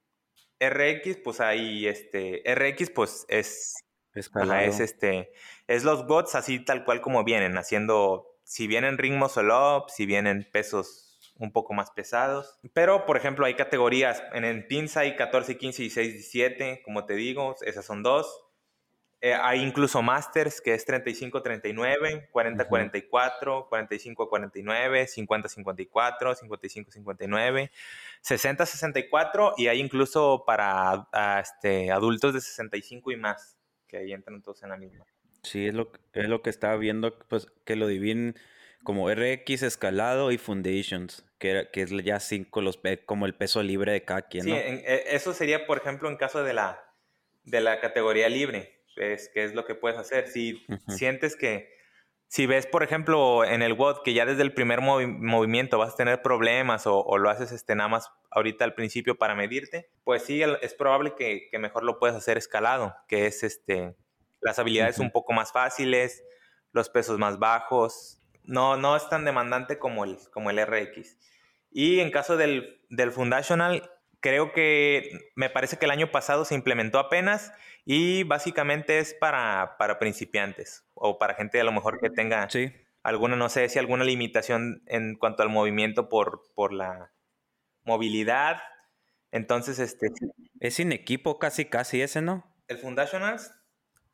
RX, 0.60 1.18
pues 1.24 1.40
hay 1.40 1.88
este, 1.88 2.44
RX 2.46 2.90
pues 2.90 3.26
es... 3.30 3.76
es 4.14 4.80
este, 4.82 5.32
es 5.68 5.86
los 5.86 6.06
bots 6.06 6.36
así 6.36 6.60
tal 6.60 6.84
cual 6.84 7.00
como 7.00 7.24
vienen, 7.24 7.58
haciendo, 7.58 8.38
si 8.44 8.68
vienen 8.68 8.98
ritmos 8.98 9.32
solo 9.32 9.78
up, 9.78 9.90
si 9.90 10.06
vienen 10.06 10.46
pesos 10.52 11.09
un 11.40 11.52
poco 11.52 11.74
más 11.74 11.90
pesados. 11.92 12.60
Pero, 12.74 13.06
por 13.06 13.18
ejemplo, 13.18 13.46
hay 13.46 13.56
categorías. 13.56 14.22
En 14.34 14.46
el 14.46 14.68
PINS 14.68 14.98
hay 14.98 15.16
14, 15.16 15.58
15, 15.58 15.82
16, 15.84 16.14
17, 16.14 16.82
como 16.84 17.06
te 17.06 17.16
digo, 17.16 17.56
esas 17.62 17.86
son 17.86 18.04
dos. 18.04 18.46
Eh, 19.22 19.34
hay 19.34 19.62
incluso 19.62 20.02
Masters, 20.02 20.62
que 20.62 20.74
es 20.74 20.86
35, 20.86 21.42
39, 21.42 22.30
40, 22.32 22.68
44, 22.68 23.68
45, 23.68 24.30
49, 24.30 25.08
50, 25.08 25.50
54, 25.50 26.36
55, 26.36 26.92
59, 26.92 27.72
60, 28.22 28.66
64 28.66 29.54
y 29.58 29.68
hay 29.68 29.80
incluso 29.82 30.44
para 30.46 31.10
este, 31.42 31.92
adultos 31.92 32.34
de 32.34 32.40
65 32.40 33.12
y 33.12 33.18
más, 33.18 33.58
que 33.88 33.98
ahí 33.98 34.14
entran 34.14 34.42
todos 34.42 34.64
en 34.64 34.70
la 34.70 34.78
misma. 34.78 35.06
Sí, 35.44 35.68
es 35.68 35.74
lo, 35.74 35.92
es 36.14 36.30
lo 36.30 36.42
que 36.42 36.50
estaba 36.50 36.78
viendo, 36.78 37.18
pues 37.28 37.48
que 37.66 37.76
lo 37.76 37.88
dividen 37.88 38.36
como 38.84 39.10
RX, 39.10 39.64
escalado 39.64 40.32
y 40.32 40.38
Foundations 40.38 41.26
que, 41.40 41.70
es 41.74 41.90
ya 42.04 42.20
cinco 42.20 42.62
los, 42.62 42.80
como 43.06 43.26
el 43.26 43.34
peso 43.34 43.64
libre 43.64 43.94
de 43.94 44.04
cada 44.04 44.24
quien. 44.24 44.44
Sí, 44.44 44.52
e, 44.52 45.04
eso 45.16 45.34
sería, 45.34 45.66
por 45.66 45.78
ejemplo, 45.78 46.10
en 46.10 46.18
caso 46.18 46.44
de 46.44 46.54
la, 46.54 46.84
de 47.46 47.62
la 47.62 47.80
categoría 47.80 48.30
libre, 48.30 48.84
es, 48.98 49.30
que 49.30 49.46
es 49.46 49.56
lo 49.56 49.66
que 49.66 49.74
puedes 49.74 49.98
hacer. 49.98 50.28
Si 50.28 50.66
sientes 50.90 51.36
que, 51.36 51.74
si 52.28 52.46
ves, 52.46 52.68
por 52.68 52.84
ejemplo, 52.84 53.46
en 53.46 53.62
el 53.62 53.74
WOD 53.74 54.04
que 54.04 54.14
ya 54.14 54.26
desde 54.26 54.42
el 54.42 54.54
primer 54.54 54.82
movimiento 54.82 55.78
vas 55.78 55.94
a 55.94 55.96
tener 55.96 56.22
problemas 56.22 56.86
o, 56.86 57.18
lo 57.18 57.30
haces 57.30 57.52
este, 57.52 57.74
nada 57.74 57.90
más 57.90 58.12
ahorita 58.30 58.66
al 58.66 58.76
principio 58.76 59.18
para 59.18 59.34
medirte, 59.34 59.90
pues 60.04 60.24
sí, 60.24 60.44
es 60.44 60.74
probable 60.74 61.16
que, 61.18 61.50
mejor 61.58 61.84
lo 61.84 62.00
puedas 62.00 62.18
hacer 62.18 62.38
escalado, 62.38 62.96
que 63.08 63.26
es 63.26 63.44
este, 63.44 63.96
las 64.42 64.60
habilidades 64.60 65.00
un 65.00 65.12
poco 65.12 65.32
más 65.32 65.54
fáciles, 65.54 66.24
los 66.72 66.90
pesos 66.90 67.18
más 67.18 67.40
bajos, 67.40 68.19
no, 68.50 68.78
no 68.78 68.96
es 68.96 69.08
tan 69.10 69.26
demandante 69.26 69.78
como 69.78 70.04
el, 70.04 70.18
como 70.34 70.50
el 70.50 70.66
RX. 70.66 71.18
Y 71.72 72.00
en 72.00 72.10
caso 72.10 72.36
del, 72.36 72.82
del 72.90 73.12
Fundational, 73.12 73.92
creo 74.22 74.54
que 74.54 75.32
me 75.36 75.52
parece 75.52 75.78
que 75.78 75.86
el 75.86 75.92
año 75.92 76.12
pasado 76.12 76.46
se 76.46 76.56
implementó 76.56 76.98
apenas 76.98 77.54
y 77.86 78.24
básicamente 78.24 78.98
es 78.98 79.14
para, 79.14 79.76
para 79.78 80.00
principiantes 80.00 80.84
o 80.96 81.20
para 81.20 81.36
gente 81.36 81.62
a 81.62 81.64
lo 81.64 81.72
mejor 81.72 82.00
que 82.00 82.10
tenga 82.10 82.48
alguna, 83.04 83.36
no 83.36 83.50
sé 83.50 83.70
si 83.70 83.78
alguna 83.78 84.04
limitación 84.04 84.82
en 84.88 85.16
cuanto 85.16 85.44
al 85.44 85.50
movimiento 85.50 86.10
por, 86.10 86.42
por 86.56 86.74
la 86.74 87.12
movilidad. 87.84 88.64
Entonces, 89.32 89.78
este... 89.78 90.08
Es 90.60 90.74
sin 90.74 90.92
equipo 90.92 91.38
casi, 91.38 91.66
casi 91.66 92.02
ese, 92.02 92.22
¿no? 92.22 92.52
El 92.68 92.80
Fundational, 92.80 93.40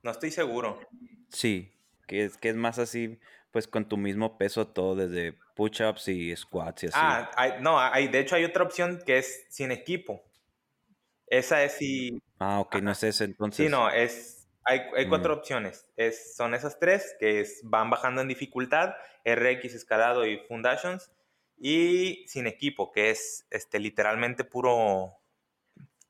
no 0.03 0.11
estoy 0.11 0.31
seguro. 0.31 0.81
Sí, 1.29 1.73
que 2.05 2.25
es, 2.25 2.37
que 2.37 2.49
es 2.49 2.55
más 2.55 2.79
así, 2.79 3.17
pues 3.55 3.69
con 3.69 3.87
tu 3.87 3.95
mismo 3.95 4.37
peso 4.37 4.67
todo, 4.67 4.97
desde 4.97 5.31
push-ups 5.55 6.09
y 6.09 6.35
squats 6.35 6.83
y 6.83 6.87
así. 6.87 6.97
Ah, 6.99 7.55
no, 7.61 7.79
hay, 7.79 8.09
de 8.09 8.19
hecho 8.19 8.35
hay 8.35 8.43
otra 8.43 8.65
opción 8.65 9.01
que 9.05 9.17
es 9.17 9.45
sin 9.47 9.71
equipo. 9.71 10.21
Esa 11.27 11.63
es 11.63 11.77
si... 11.77 12.21
Ah, 12.37 12.59
ok, 12.59 12.75
no 12.81 12.91
es 12.91 13.01
ese 13.03 13.23
entonces. 13.23 13.65
Sí, 13.65 13.71
no, 13.71 13.89
es... 13.89 14.49
Hay, 14.65 14.81
hay 14.97 15.07
cuatro 15.07 15.33
mm. 15.33 15.39
opciones. 15.39 15.89
Es, 15.95 16.35
son 16.35 16.53
esas 16.53 16.79
tres 16.79 17.15
que 17.17 17.39
es, 17.39 17.61
van 17.63 17.89
bajando 17.89 18.19
en 18.19 18.27
dificultad, 18.27 18.95
RX, 19.23 19.73
escalado 19.73 20.25
y 20.25 20.39
Foundations. 20.49 21.09
Y 21.57 22.25
sin 22.27 22.47
equipo, 22.47 22.91
que 22.91 23.09
es 23.09 23.47
este, 23.51 23.79
literalmente 23.79 24.43
puro, 24.43 25.13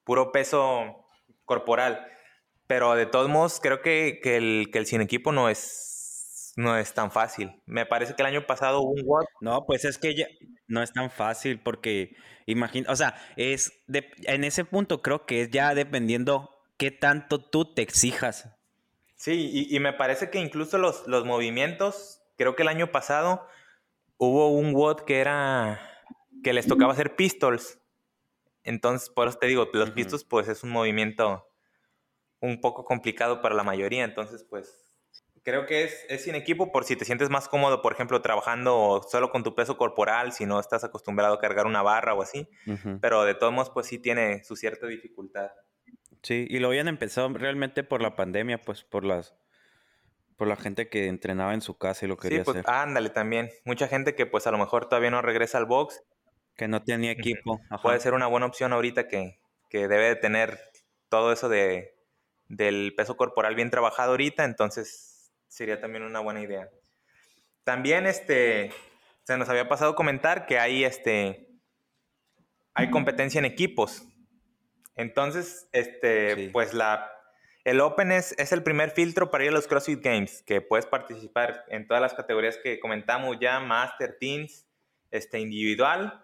puro 0.03 0.31
peso 0.31 1.05
corporal. 1.43 2.07
Pero 2.65 2.95
de 2.95 3.05
todos 3.05 3.29
modos, 3.29 3.59
creo 3.61 3.83
que, 3.83 4.19
que, 4.23 4.37
el, 4.37 4.69
que 4.71 4.79
el 4.79 4.87
sin 4.87 5.01
equipo 5.01 5.31
no 5.31 5.47
es 5.47 5.94
no 6.55 6.77
es 6.77 6.93
tan 6.93 7.11
fácil. 7.11 7.61
Me 7.65 7.85
parece 7.85 8.15
que 8.15 8.21
el 8.21 8.27
año 8.27 8.47
pasado 8.47 8.81
hubo 8.81 8.91
un 8.91 9.03
WOD. 9.05 9.25
No, 9.41 9.65
pues 9.65 9.85
es 9.85 9.97
que 9.97 10.15
ya, 10.15 10.27
no 10.67 10.81
es 10.81 10.93
tan 10.93 11.11
fácil 11.11 11.59
porque, 11.59 12.15
imagina, 12.45 12.91
o 12.91 12.95
sea, 12.95 13.15
es 13.35 13.83
en 14.23 14.43
ese 14.43 14.65
punto 14.65 15.01
creo 15.01 15.25
que 15.25 15.41
es 15.41 15.51
ya 15.51 15.75
dependiendo 15.75 16.49
qué 16.77 16.91
tanto 16.91 17.43
tú 17.43 17.73
te 17.73 17.81
exijas. 17.81 18.49
Sí, 19.15 19.67
y, 19.69 19.79
me 19.79 19.93
parece 19.93 20.29
que 20.29 20.39
incluso 20.39 20.77
los, 20.77 21.07
los 21.07 21.25
movimientos, 21.25 22.21
creo 22.37 22.55
que 22.55 22.63
el 22.63 22.67
año 22.67 22.91
pasado 22.91 23.47
hubo 24.17 24.49
un 24.49 24.73
WOD 24.73 25.01
que 25.01 25.19
era 25.19 25.79
que 26.43 26.53
les 26.53 26.67
tocaba 26.67 26.93
hacer 26.93 27.15
pistols. 27.15 27.79
Entonces, 28.63 29.09
por 29.09 29.27
eso 29.27 29.37
te 29.37 29.47
digo, 29.47 29.69
los 29.73 29.91
pistols 29.91 30.23
pues 30.23 30.47
es 30.47 30.63
un 30.63 30.69
movimiento 30.69 31.47
un 32.39 32.61
poco 32.61 32.83
complicado 32.83 33.41
para 33.41 33.55
la 33.55 33.63
mayoría. 33.63 34.03
Entonces, 34.03 34.45
pues 34.47 34.84
creo 35.45 35.67
que 35.67 35.83
es, 35.83 36.05
es 36.09 36.23
sin 36.23 36.35
equipo 36.35 36.71
por 36.71 36.83
si 36.83 36.95
te 36.95 37.05
sientes 37.05 37.29
más 37.29 37.47
cómodo, 37.47 37.81
por 37.83 37.93
ejemplo, 37.93 38.21
trabajando 38.21 39.05
solo 39.07 39.29
con 39.29 39.43
tu 39.43 39.53
peso 39.53 39.77
corporal, 39.77 40.33
si 40.33 40.45
no 40.45 40.59
estás 40.59 40.83
acostumbrado 40.83 41.35
a 41.35 41.39
cargar 41.39 41.67
una 41.67 41.83
barra 41.83 42.15
o 42.15 42.23
así. 42.23 42.49
Pero 42.99 43.23
de 43.23 43.35
todos 43.35 43.53
modos, 43.53 43.69
pues 43.69 43.85
sí 43.85 43.99
tiene 43.99 44.43
su 44.43 44.55
cierta 44.55 44.87
dificultad. 44.87 45.51
Sí, 46.23 46.47
y 46.49 46.57
lo 46.57 46.69
habían 46.69 46.87
empezado 46.87 47.29
realmente 47.29 47.83
por 47.83 48.01
la 48.01 48.15
pandemia, 48.15 48.59
pues 48.59 48.83
por 48.83 49.05
las 49.05 49.35
por 50.35 50.47
la 50.49 50.57
gente 50.57 50.89
que 50.89 51.07
entrenaba 51.07 51.53
en 51.53 51.61
su 51.61 51.77
casa 51.77 52.05
y 52.05 52.09
lo 52.09 52.17
quería 52.17 52.39
sí, 52.39 52.51
pues, 52.51 52.67
Ándale, 52.67 53.09
también. 53.09 53.51
Mucha 53.63 53.87
gente 53.87 54.15
que 54.15 54.25
pues 54.25 54.47
a 54.47 54.51
lo 54.51 54.57
mejor 54.57 54.89
todavía 54.89 55.11
no 55.11 55.21
regresa 55.21 55.59
al 55.59 55.65
box. 55.65 56.03
Que 56.57 56.67
no 56.67 56.83
tenía 56.83 57.11
equipo. 57.11 57.61
Puede 57.81 57.99
ser 57.99 58.15
una 58.15 58.27
buena 58.27 58.47
opción 58.47 58.73
ahorita 58.73 59.07
que, 59.07 59.39
que 59.69 59.87
debe 59.87 60.07
de 60.07 60.15
tener 60.15 60.59
todo 61.07 61.31
eso 61.31 61.47
de, 61.47 61.95
del 62.47 62.93
peso 62.97 63.15
corporal 63.15 63.55
bien 63.55 63.69
trabajado 63.69 64.11
ahorita, 64.11 64.43
entonces 64.43 65.14
sería 65.47 65.79
también 65.79 66.03
una 66.03 66.19
buena 66.19 66.41
idea. 66.41 66.69
También 67.63 68.05
este, 68.05 68.71
se 69.23 69.37
nos 69.37 69.49
había 69.49 69.67
pasado 69.67 69.95
comentar 69.95 70.45
que 70.45 70.59
hay, 70.59 70.83
este, 70.83 71.47
hay 72.73 72.89
competencia 72.89 73.39
en 73.39 73.45
equipos. 73.45 74.03
Entonces, 74.95 75.67
este, 75.71 76.49
pues 76.51 76.73
la, 76.73 77.11
el 77.63 77.81
Open 77.81 78.11
es, 78.11 78.33
es, 78.37 78.51
el 78.51 78.63
primer 78.63 78.91
filtro 78.91 79.31
para 79.31 79.43
ir 79.43 79.49
a 79.49 79.53
los 79.53 79.67
CrossFit 79.67 80.01
Games, 80.01 80.43
que 80.43 80.61
puedes 80.61 80.85
participar 80.85 81.65
en 81.69 81.87
todas 81.87 82.01
las 82.01 82.13
categorías 82.13 82.57
que 82.57 82.79
comentamos 82.79 83.37
ya, 83.41 83.59
Master, 83.59 84.17
Teams, 84.19 84.67
este, 85.09 85.39
individual 85.39 86.23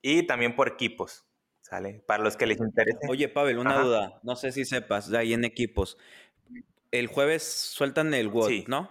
y 0.00 0.26
también 0.26 0.54
por 0.54 0.68
equipos. 0.68 1.24
¿Sale? 1.60 2.04
Para 2.06 2.22
los 2.22 2.36
que 2.36 2.46
les 2.46 2.60
interese. 2.60 3.00
Oye, 3.08 3.28
Pavel, 3.28 3.58
una 3.58 3.80
duda. 3.80 4.20
No 4.22 4.36
sé 4.36 4.52
si 4.52 4.64
sepas, 4.64 5.10
de 5.10 5.18
ahí 5.18 5.32
en 5.32 5.44
equipos. 5.44 5.98
El 6.98 7.06
jueves 7.08 7.42
sueltan 7.42 8.14
el 8.14 8.28
WOD, 8.28 8.66
¿no? 8.68 8.90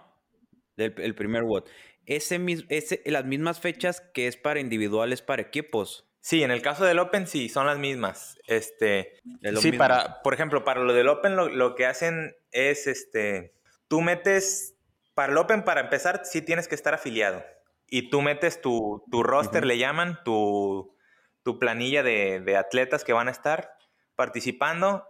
el 0.76 1.14
primer 1.14 1.44
WOD. 1.44 1.64
Ese, 2.06 2.40
ese, 2.68 3.02
las 3.06 3.24
mismas 3.24 3.60
fechas 3.60 4.00
que 4.00 4.28
es 4.28 4.36
para 4.36 4.60
individuales, 4.60 5.22
para 5.22 5.42
equipos. 5.42 6.06
Sí, 6.20 6.42
en 6.42 6.50
el 6.50 6.62
caso 6.62 6.84
del 6.84 6.98
Open 6.98 7.26
sí, 7.26 7.48
son 7.48 7.66
las 7.66 7.78
mismas. 7.78 8.38
Este, 8.46 9.20
sí, 9.60 9.72
para, 9.72 10.22
por 10.22 10.34
ejemplo, 10.34 10.64
para 10.64 10.80
lo 10.80 10.92
del 10.92 11.08
Open 11.08 11.36
lo, 11.36 11.74
que 11.74 11.86
hacen 11.86 12.36
es, 12.52 12.86
este, 12.86 13.54
tú 13.88 14.00
metes, 14.00 14.76
para 15.14 15.32
el 15.32 15.38
Open 15.38 15.64
para 15.64 15.80
empezar 15.80 16.22
sí 16.24 16.42
tienes 16.42 16.68
que 16.68 16.74
estar 16.74 16.94
afiliado 16.94 17.44
y 17.88 18.10
tú 18.10 18.22
metes 18.22 18.60
tu, 18.60 19.04
tu 19.10 19.22
roster, 19.22 19.64
le 19.64 19.78
llaman, 19.78 20.18
tu, 20.24 20.96
tu 21.42 21.58
planilla 21.58 22.02
de, 22.02 22.40
de, 22.40 22.56
atletas 22.56 23.04
que 23.04 23.12
van 23.12 23.28
a 23.28 23.32
estar 23.32 23.76
participando. 24.16 25.04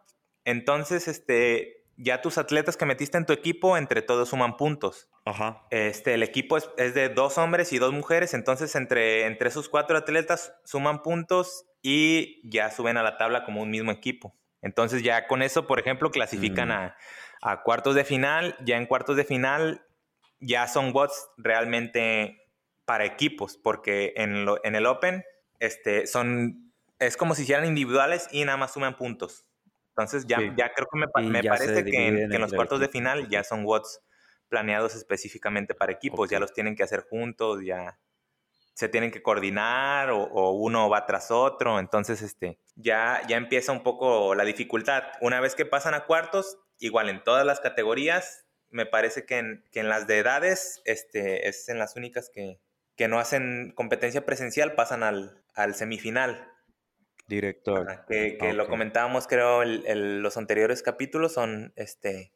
Entonces, 0.44 1.08
este, 1.08 1.85
ya 1.96 2.20
tus 2.20 2.38
atletas 2.38 2.76
que 2.76 2.84
metiste 2.84 3.16
en 3.18 3.26
tu 3.26 3.32
equipo, 3.32 3.76
entre 3.76 4.02
todos 4.02 4.28
suman 4.28 4.56
puntos. 4.56 5.08
Ajá. 5.24 5.66
Este, 5.70 6.14
el 6.14 6.22
equipo 6.22 6.56
es, 6.56 6.94
de 6.94 7.08
dos 7.08 7.38
hombres 7.38 7.72
y 7.72 7.78
dos 7.78 7.92
mujeres, 7.92 8.34
entonces 8.34 8.74
entre, 8.74 9.26
entre 9.26 9.48
esos 9.48 9.68
cuatro 9.68 9.96
atletas 9.96 10.52
suman 10.64 11.02
puntos 11.02 11.64
y 11.82 12.40
ya 12.48 12.70
suben 12.70 12.96
a 12.96 13.02
la 13.02 13.16
tabla 13.16 13.44
como 13.44 13.62
un 13.62 13.70
mismo 13.70 13.92
equipo. 13.92 14.36
Entonces 14.62 15.02
ya 15.02 15.26
con 15.26 15.42
eso, 15.42 15.66
por 15.66 15.78
ejemplo, 15.78 16.10
clasifican 16.10 16.68
mm. 16.68 16.92
a, 17.42 17.62
cuartos 17.62 17.94
de 17.94 18.04
final. 18.04 18.56
Ya 18.64 18.76
en 18.76 18.86
cuartos 18.86 19.16
de 19.16 19.24
final 19.24 19.86
ya 20.40 20.66
son 20.66 20.92
bots 20.92 21.28
realmente 21.36 22.42
para 22.84 23.04
equipos, 23.04 23.56
porque 23.56 24.12
en, 24.16 24.46
en 24.64 24.74
el 24.74 24.86
Open 24.86 25.24
este, 25.60 26.06
son, 26.06 26.72
es 26.98 27.16
como 27.16 27.34
si 27.34 27.42
hicieran 27.42 27.66
individuales 27.66 28.28
y 28.32 28.44
nada 28.44 28.58
más 28.58 28.72
suman 28.72 28.96
puntos. 28.96 29.46
Entonces 29.96 30.26
ya, 30.26 30.38
ya 30.56 30.74
creo 30.74 30.86
que 30.92 30.98
me, 30.98 31.42
parece 31.42 31.82
que 31.82 32.08
en, 32.08 32.40
los 32.40 32.52
cuartos 32.52 32.80
de 32.80 32.88
final 32.88 33.30
ya 33.30 33.42
son 33.42 33.64
WOTS 33.64 34.02
planeados 34.46 34.94
específicamente 34.94 35.74
para 35.74 35.92
equipos, 35.92 36.28
ya 36.28 36.38
los 36.38 36.52
tienen 36.52 36.76
que 36.76 36.82
hacer 36.82 37.06
juntos, 37.08 37.60
ya 37.64 37.98
se 38.74 38.90
tienen 38.90 39.10
que 39.10 39.22
coordinar 39.22 40.10
o, 40.10 40.50
uno 40.50 40.90
va 40.90 41.06
tras 41.06 41.30
otro, 41.30 41.80
entonces 41.80 42.20
este, 42.20 42.58
ya, 42.74 43.22
ya 43.26 43.38
empieza 43.38 43.72
un 43.72 43.82
poco 43.82 44.34
la 44.34 44.44
dificultad. 44.44 45.04
Una 45.22 45.40
vez 45.40 45.54
que 45.54 45.64
pasan 45.64 45.94
a 45.94 46.04
cuartos, 46.04 46.58
igual 46.78 47.08
en 47.08 47.24
todas 47.24 47.46
las 47.46 47.60
categorías, 47.60 48.44
me 48.68 48.84
parece 48.84 49.24
que 49.24 49.38
en, 49.38 49.64
que 49.72 49.80
en 49.80 49.88
las 49.88 50.06
de 50.06 50.18
edades 50.18 50.82
este, 50.84 51.48
es 51.48 51.70
en 51.70 51.78
las 51.78 51.96
únicas 51.96 52.28
que, 52.28 52.60
que 52.96 53.08
no 53.08 53.18
hacen 53.18 53.72
competencia 53.74 54.26
presencial, 54.26 54.74
pasan 54.74 55.02
al, 55.02 55.42
al 55.54 55.74
semifinal. 55.74 56.52
Director. 57.26 58.04
que, 58.08 58.38
que 58.38 58.52
lo 58.52 58.68
comentábamos, 58.68 59.26
creo, 59.26 59.62
en 59.62 60.22
los 60.22 60.36
anteriores 60.36 60.82
capítulos, 60.82 61.32
son, 61.32 61.72
este, 61.76 62.32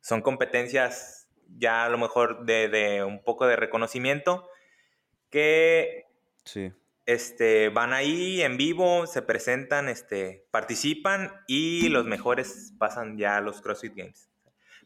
son 0.00 0.20
competencias 0.20 1.28
ya 1.56 1.84
a 1.84 1.88
lo 1.88 1.98
mejor 1.98 2.44
de, 2.44 2.68
de 2.68 3.04
un 3.04 3.22
poco 3.22 3.46
de 3.46 3.56
reconocimiento 3.56 4.48
que 5.30 6.06
sí. 6.44 6.72
este, 7.06 7.68
van 7.68 7.92
ahí 7.92 8.42
en 8.42 8.56
vivo, 8.56 9.06
se 9.06 9.22
presentan, 9.22 9.88
este, 9.88 10.46
participan 10.50 11.32
y 11.46 11.88
los 11.88 12.04
mejores 12.04 12.72
pasan 12.78 13.18
ya 13.18 13.36
a 13.36 13.40
los 13.40 13.60
CrossFit 13.60 13.94
Games. 13.94 14.30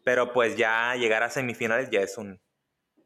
Pero 0.04 0.32
pues 0.32 0.56
ya 0.56 0.94
llegar 0.94 1.22
a 1.22 1.30
semifinales 1.30 1.90
ya 1.90 2.00
es 2.00 2.16
un, 2.16 2.40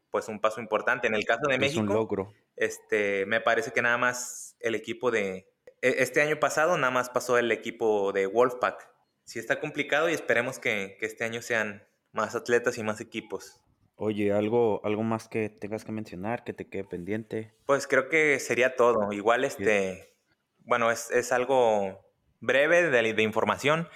pues 0.09 0.27
un 0.27 0.39
paso 0.39 0.61
importante. 0.61 1.07
En 1.07 1.15
el 1.15 1.25
caso 1.25 1.47
de 1.47 1.57
México, 1.57 1.81
un 1.81 1.87
logro. 1.87 2.33
Este, 2.55 3.25
me 3.25 3.41
parece 3.41 3.71
que 3.71 3.81
nada 3.81 3.97
más 3.97 4.55
el 4.59 4.75
equipo 4.75 5.11
de, 5.11 5.47
este 5.83 6.21
año 6.21 6.39
pasado 6.39 6.77
nada 6.77 6.91
más 6.91 7.09
pasó 7.09 7.37
el 7.37 7.51
equipo 7.51 8.13
de 8.13 8.25
Wolfpack. 8.25 8.89
Sí 9.25 9.37
está 9.37 9.59
complicado 9.59 10.09
y 10.09 10.13
esperemos 10.13 10.57
que, 10.57 10.97
este 11.01 11.25
año 11.25 11.41
sean 11.41 11.85
más 12.13 12.35
atletas 12.35 12.77
y 12.77 12.83
más 12.83 13.01
equipos. 13.01 13.59
Oye, 13.95 14.31
¿algo, 14.31 14.81
algo 14.85 15.03
más 15.03 15.27
que 15.27 15.49
tengas 15.49 15.83
que 15.83 15.91
mencionar, 15.91 16.43
que 16.45 16.53
te 16.53 16.69
quede 16.69 16.85
pendiente? 16.85 17.53
Pues 17.65 17.85
creo 17.85 18.07
que 18.07 18.39
sería 18.39 18.75
todo. 18.75 19.11
Igual 19.11 19.43
este, 19.43 20.15
bueno, 20.59 20.89
es, 20.89 21.31
algo 21.31 22.05
breve 22.39 22.89
de, 22.89 23.13
de, 23.13 23.23
información. 23.23 23.89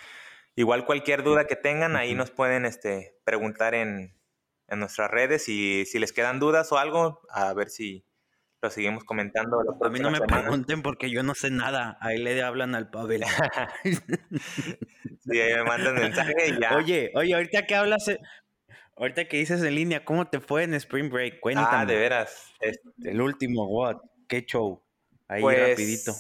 Igual 0.56 0.86
cualquier 0.86 1.24
duda 1.24 1.48
que 1.48 1.56
tengan, 1.56 1.96
ahí 1.96 2.16
nos 2.16 2.32
pueden 2.32 2.66
este, 2.66 3.16
preguntar 3.24 3.76
en, 3.76 4.14
en 4.68 4.80
nuestras 4.80 5.10
redes 5.10 5.48
y 5.48 5.86
si 5.86 6.00
les 6.00 6.12
quedan 6.12 6.40
dudas 6.40 6.72
o 6.72 6.78
algo, 6.78 7.22
a 7.30 7.54
ver 7.54 7.70
si, 7.70 8.07
lo 8.62 8.70
seguimos 8.70 9.04
comentando. 9.04 9.60
A 9.82 9.90
mí 9.90 10.00
no 10.00 10.10
me 10.10 10.20
pregunten 10.20 10.82
porque 10.82 11.10
yo 11.12 11.24
no 11.24 11.36
sé 11.36 11.52
nada. 11.52 11.98
Ahí 12.02 12.18
le 12.18 12.42
hablan 12.42 12.76
al 12.76 12.90
Pavel. 12.90 13.24
sí, 13.84 15.40
ahí 15.40 15.54
me 15.54 15.64
mandan 15.64 15.96
mensaje 15.96 16.34
y 16.48 16.60
ya. 16.60 16.76
Oye, 16.76 17.12
oye, 17.16 17.34
ahorita 17.36 17.68
que 17.68 17.76
hablas, 17.76 18.08
eh, 18.08 18.20
ahorita 18.96 19.28
que 19.28 19.38
dices 19.38 19.62
en 19.62 19.76
línea, 19.76 20.04
¿cómo 20.04 20.28
te 20.28 20.40
fue 20.40 20.64
en 20.64 20.74
Spring 20.74 21.10
Break? 21.10 21.40
Cuéntame. 21.40 21.68
Ah, 21.72 21.86
de 21.86 21.98
veras. 21.98 22.52
Este 22.60 22.82
El 23.04 23.22
último, 23.22 23.68
what? 23.68 23.98
¿Qué 24.28 24.46
show? 24.46 24.84
Ahí 25.28 25.42
pues, 25.42 25.70
rapidito. 25.70 26.14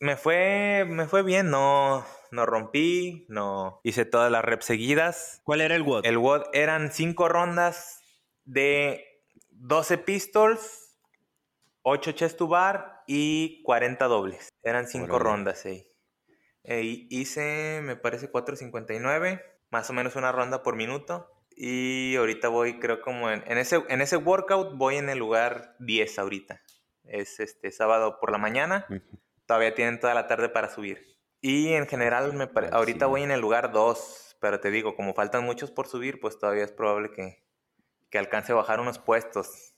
Me 0.00 0.16
fue, 0.16 0.84
me 0.86 1.06
fue 1.06 1.22
bien, 1.22 1.50
no, 1.50 2.04
no 2.30 2.44
rompí, 2.44 3.24
no 3.28 3.80
hice 3.84 4.04
todas 4.04 4.30
las 4.30 4.44
reps 4.44 4.66
seguidas. 4.66 5.40
¿Cuál 5.44 5.62
era 5.62 5.74
el 5.76 5.82
WOD? 5.82 6.04
El 6.04 6.18
WOD 6.18 6.42
eran 6.52 6.92
cinco 6.92 7.28
rondas 7.28 8.02
de 8.44 9.06
12 9.50 9.98
pistols 9.98 10.83
8 11.84 12.12
chest 12.12 12.38
to 12.38 12.48
bar 12.48 13.02
y 13.06 13.62
40 13.62 14.06
dobles. 14.06 14.48
Eran 14.62 14.88
5 14.88 15.18
rondas 15.18 15.66
ahí. 15.66 15.86
Hice, 16.66 17.80
me 17.82 17.94
parece, 17.94 18.32
4.59, 18.32 19.42
más 19.70 19.90
o 19.90 19.92
menos 19.92 20.16
una 20.16 20.32
ronda 20.32 20.62
por 20.62 20.76
minuto. 20.76 21.30
Y 21.50 22.16
ahorita 22.16 22.48
voy, 22.48 22.80
creo 22.80 23.02
como 23.02 23.30
en, 23.30 23.58
ese, 23.58 23.84
en 23.88 24.00
ese 24.00 24.16
workout 24.16 24.76
voy 24.76 24.96
en 24.96 25.10
el 25.10 25.18
lugar 25.18 25.76
10 25.80 26.18
ahorita. 26.18 26.62
Es 27.04 27.38
este 27.38 27.70
sábado 27.70 28.18
por 28.18 28.32
la 28.32 28.38
mañana. 28.38 28.86
Todavía 29.46 29.74
tienen 29.74 30.00
toda 30.00 30.14
la 30.14 30.26
tarde 30.26 30.48
para 30.48 30.70
subir. 30.70 31.02
Y 31.42 31.74
en 31.74 31.86
general, 31.86 32.32
me 32.32 32.48
ahorita 32.72 33.04
voy 33.06 33.22
en 33.24 33.30
el 33.30 33.40
lugar 33.40 33.72
2. 33.72 34.38
Pero 34.40 34.58
te 34.58 34.70
digo, 34.70 34.96
como 34.96 35.12
faltan 35.12 35.44
muchos 35.44 35.70
por 35.70 35.86
subir, 35.86 36.18
pues 36.18 36.38
todavía 36.38 36.64
es 36.64 36.72
probable 36.72 37.10
que, 37.12 37.44
que 38.10 38.18
alcance 38.18 38.52
a 38.52 38.56
bajar 38.56 38.80
unos 38.80 38.98
puestos 38.98 39.73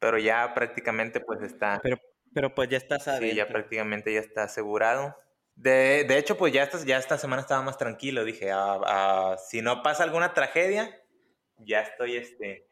pero 0.00 0.18
ya 0.18 0.52
prácticamente 0.54 1.20
pues 1.20 1.42
está... 1.42 1.78
Pero, 1.82 2.00
pero 2.34 2.54
pues 2.54 2.68
ya 2.68 2.78
estás 2.78 3.04
Sí, 3.20 3.34
ya 3.34 3.46
prácticamente 3.46 4.12
ya 4.12 4.20
está 4.20 4.44
asegurado. 4.44 5.16
De, 5.54 6.04
de 6.08 6.18
hecho, 6.18 6.36
pues 6.36 6.52
ya 6.52 6.62
esta, 6.62 6.82
ya 6.84 6.98
esta 6.98 7.18
semana 7.18 7.42
estaba 7.42 7.62
más 7.62 7.76
tranquilo. 7.76 8.24
Dije, 8.24 8.50
ah, 8.50 8.80
ah, 8.84 9.36
si 9.46 9.60
no 9.60 9.82
pasa 9.82 10.02
alguna 10.02 10.32
tragedia, 10.32 10.90
ya 11.58 11.82
estoy 11.82 12.16
este, 12.16 12.66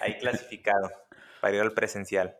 ahí 0.00 0.18
clasificado 0.18 0.90
para 1.40 1.54
ir 1.54 1.60
al 1.60 1.72
presencial. 1.72 2.36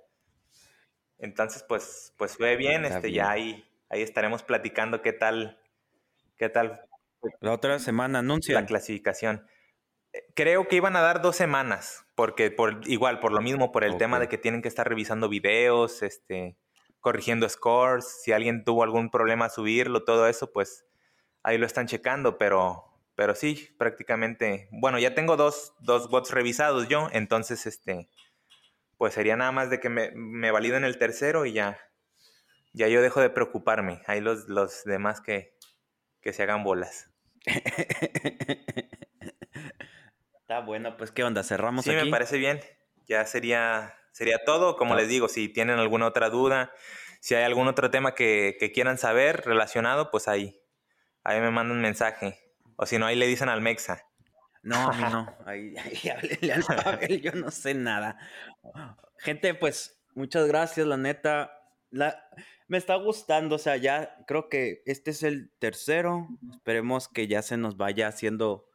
Entonces, 1.19 1.63
pues, 1.63 2.15
pues 2.17 2.37
fue 2.37 2.57
bien, 2.57 2.87
este, 2.87 3.13
ya 3.13 3.31
ahí, 3.31 3.69
ahí 3.91 4.01
estaremos 4.01 4.43
platicando 4.43 5.03
qué 5.03 5.13
tal, 5.13 5.61
qué 6.39 6.49
tal. 6.49 6.87
La 7.41 7.53
otra 7.53 7.79
semana 7.79 8.21
anuncia. 8.21 8.55
La 8.55 8.65
clasificación. 8.65 9.47
Creo 10.35 10.67
que 10.67 10.77
iban 10.77 10.97
a 10.97 11.01
dar 11.01 11.23
dos 11.23 11.37
semanas, 11.37 12.05
porque 12.15 12.51
por 12.51 12.81
igual, 12.87 13.21
por 13.21 13.33
lo 13.33 13.41
mismo, 13.41 13.71
por 13.71 13.85
el 13.85 13.97
tema 13.97 14.19
de 14.19 14.29
que 14.29 14.39
tienen 14.39 14.63
que 14.63 14.69
estar 14.69 14.89
revisando 14.89 15.29
videos, 15.29 16.03
este, 16.03 16.57
corrigiendo 17.01 17.49
scores, 17.49 18.23
si 18.23 18.33
alguien 18.33 18.65
tuvo 18.65 18.83
algún 18.83 19.11
problema 19.11 19.47
a 19.47 19.51
subirlo, 19.51 20.05
todo 20.05 20.27
eso, 20.27 20.53
pues 20.53 20.85
ahí 21.43 21.59
lo 21.59 21.67
están 21.67 21.87
checando, 21.87 22.39
pero, 22.39 22.85
pero 23.15 23.35
sí, 23.35 23.75
prácticamente, 23.79 24.69
bueno, 24.73 24.99
ya 24.99 25.15
tengo 25.15 25.37
dos, 25.37 25.75
dos 25.81 26.11
bots 26.11 26.33
revisados 26.33 26.89
yo, 26.89 27.09
entonces, 27.13 27.67
este, 27.67 28.11
pues 28.99 29.15
sería 29.15 29.37
nada 29.37 29.53
más 29.53 29.71
de 29.71 29.81
que 29.81 29.89
me, 29.89 30.11
me 30.13 30.51
validen 30.51 30.85
el 30.85 30.99
tercero 30.99 31.47
y 31.47 31.53
ya, 31.53 31.79
ya 32.73 32.89
yo 32.89 33.01
dejo 33.01 33.21
de 33.21 33.31
preocuparme, 33.31 34.03
ahí 34.07 34.21
los, 34.21 34.49
los 34.49 34.85
demás 34.85 35.21
que, 35.21 35.57
que 36.21 36.33
se 36.33 36.43
hagan 36.43 36.65
bolas. 36.65 37.11
Está 40.51 40.63
bueno, 40.63 40.97
pues 40.97 41.13
qué 41.13 41.23
onda, 41.23 41.45
cerramos 41.45 41.85
sí, 41.85 41.93
me 41.93 42.07
parece 42.07 42.37
bien. 42.37 42.59
Ya 43.07 43.25
sería, 43.25 43.95
sería 44.11 44.45
todo. 44.45 44.75
Como 44.75 44.97
les 44.97 45.09
digo, 45.09 45.29
si 45.29 45.49
tienen 45.49 45.79
alguna 45.79 46.09
otra 46.09 46.29
duda, 46.29 46.73
si 47.21 47.37
hay 47.37 47.45
algún 47.45 47.69
otro 47.69 47.93
tema 47.93 48.17
que, 48.17 48.73
quieran 48.75 48.99
saber 48.99 49.43
relacionado, 49.47 50.11
pues 50.11 50.27
ahí, 50.27 50.61
ahí 51.23 51.41
me 51.41 51.53
mandan 51.53 51.77
un 51.77 51.83
mensaje. 51.83 52.41
O 52.75 52.85
si 52.85 52.99
no, 52.99 53.07
ahí 53.07 53.15
le 53.15 53.29
dicen 53.29 53.49
al 53.49 53.61
Mexa. 53.61 54.05
No, 54.65 54.91
a 54.91 54.93
mí 54.93 55.05
no. 55.13 55.37
Ahí, 55.47 55.73
ahí 55.77 56.51
al 56.51 56.65
Pavel, 56.65 57.21
yo 57.21 57.31
no 57.31 57.53
sé 57.53 57.75
nada. 57.75 58.19
Gente, 59.19 59.55
pues 59.55 60.03
muchas 60.17 60.49
gracias, 60.49 60.85
la 60.85 60.97
neta. 60.97 61.53
La, 61.91 62.25
me 62.67 62.77
está 62.77 62.97
gustando, 62.97 63.55
o 63.55 63.59
sea, 63.61 63.77
ya 63.77 64.17
creo 64.27 64.49
que 64.49 64.83
este 64.85 65.13
es 65.13 65.23
el 65.23 65.53
tercero. 65.61 66.27
Esperemos 66.51 67.07
que 67.07 67.29
ya 67.29 67.41
se 67.41 67.57
nos 67.57 67.77
vaya 67.77 68.09
haciendo 68.09 68.67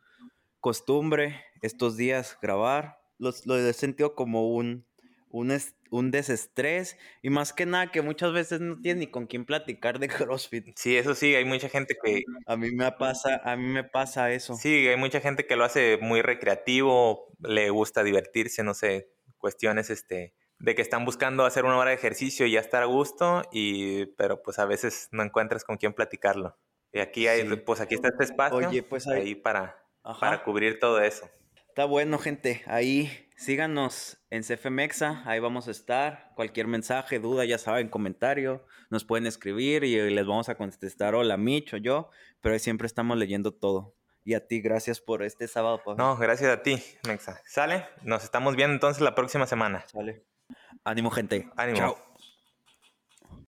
costumbre 0.61 1.43
estos 1.65 1.97
días 1.97 2.37
grabar. 2.41 2.99
Los, 3.17 3.45
lo 3.45 3.57
he 3.57 3.73
sentido 3.73 4.13
como 4.15 4.49
un, 4.49 4.85
un, 5.29 5.57
un 5.89 6.11
desestrés 6.11 6.97
y 7.21 7.29
más 7.29 7.53
que 7.53 7.65
nada 7.65 7.91
que 7.91 8.01
muchas 8.01 8.33
veces 8.33 8.59
no 8.59 8.79
tienes 8.81 8.99
ni 8.99 9.07
con 9.07 9.27
quién 9.27 9.45
platicar 9.45 9.99
de 9.99 10.07
CrossFit. 10.29 10.67
Sí, 10.75 10.97
eso 10.97 11.15
sí, 11.15 11.35
hay 11.35 11.45
mucha 11.45 11.69
gente 11.69 11.95
que... 12.01 12.23
A 12.45 12.57
mí 12.57 12.71
me 12.71 12.91
pasa, 12.91 13.41
a 13.43 13.55
mí 13.55 13.67
me 13.67 13.83
pasa 13.83 14.31
eso. 14.31 14.55
Sí, 14.55 14.87
hay 14.87 14.97
mucha 14.97 15.21
gente 15.21 15.45
que 15.45 15.55
lo 15.55 15.63
hace 15.63 15.97
muy 16.01 16.21
recreativo, 16.21 17.31
le 17.39 17.69
gusta 17.69 18.03
divertirse, 18.03 18.63
no 18.63 18.73
sé, 18.73 19.09
cuestiones 19.37 19.89
este 19.89 20.33
de 20.57 20.73
que 20.73 20.81
están 20.81 21.03
buscando 21.03 21.45
hacer 21.45 21.65
una 21.65 21.77
hora 21.77 21.89
de 21.89 21.97
ejercicio 21.97 22.45
y 22.45 22.53
ya 22.53 22.61
estar 22.61 22.81
a 22.81 22.85
gusto, 22.85 23.43
y, 23.51 24.05
pero 24.17 24.41
pues 24.41 24.57
a 24.57 24.65
veces 24.65 25.09
no 25.11 25.21
encuentras 25.21 25.65
con 25.65 25.75
quién 25.75 25.93
platicarlo. 25.93 26.57
Y 26.93 26.99
aquí 26.99 27.27
hay, 27.27 27.43
pues 27.57 27.81
aquí 27.81 27.95
está 27.95 28.07
este 28.07 28.23
espacio 28.23 28.69
Oye, 28.69 28.81
pues 28.81 29.05
ahí 29.07 29.35
para 29.35 29.85
para 30.19 30.43
cubrir 30.43 30.79
todo 30.79 31.01
eso. 31.01 31.29
Está 31.75 31.83
bueno, 31.83 32.19
gente. 32.19 32.63
Ahí 32.67 33.27
síganos 33.35 34.17
en 34.29 34.43
CFMEXA, 34.43 35.23
ahí 35.25 35.41
vamos 35.41 35.67
a 35.67 35.71
estar. 35.71 36.31
Cualquier 36.33 36.67
mensaje, 36.67 37.19
duda, 37.19 37.43
ya 37.43 37.57
saben, 37.57 37.89
comentario, 37.89 38.65
nos 38.89 39.03
pueden 39.03 39.27
escribir 39.27 39.83
y 39.83 40.09
les 40.09 40.25
vamos 40.25 40.47
a 40.47 40.55
contestar, 40.55 41.15
hola 41.15 41.35
Micho, 41.35 41.75
yo, 41.75 42.09
pero 42.39 42.57
siempre 42.59 42.87
estamos 42.87 43.17
leyendo 43.17 43.53
todo. 43.53 43.93
Y 44.23 44.35
a 44.35 44.47
ti, 44.47 44.61
gracias 44.61 45.01
por 45.01 45.21
este 45.21 45.49
sábado. 45.49 45.81
No, 45.97 46.15
gracias 46.15 46.49
a 46.49 46.63
ti, 46.63 46.81
Mexa. 47.05 47.41
¿Sale? 47.45 47.85
Nos 48.03 48.23
estamos 48.23 48.55
viendo 48.55 48.73
entonces 48.73 49.01
la 49.01 49.13
próxima 49.13 49.45
semana. 49.45 49.83
Sale. 49.85 50.23
Ánimo, 50.85 51.11
gente. 51.11 51.51
Ánimo. 51.57 51.77
Chao. 51.77 52.04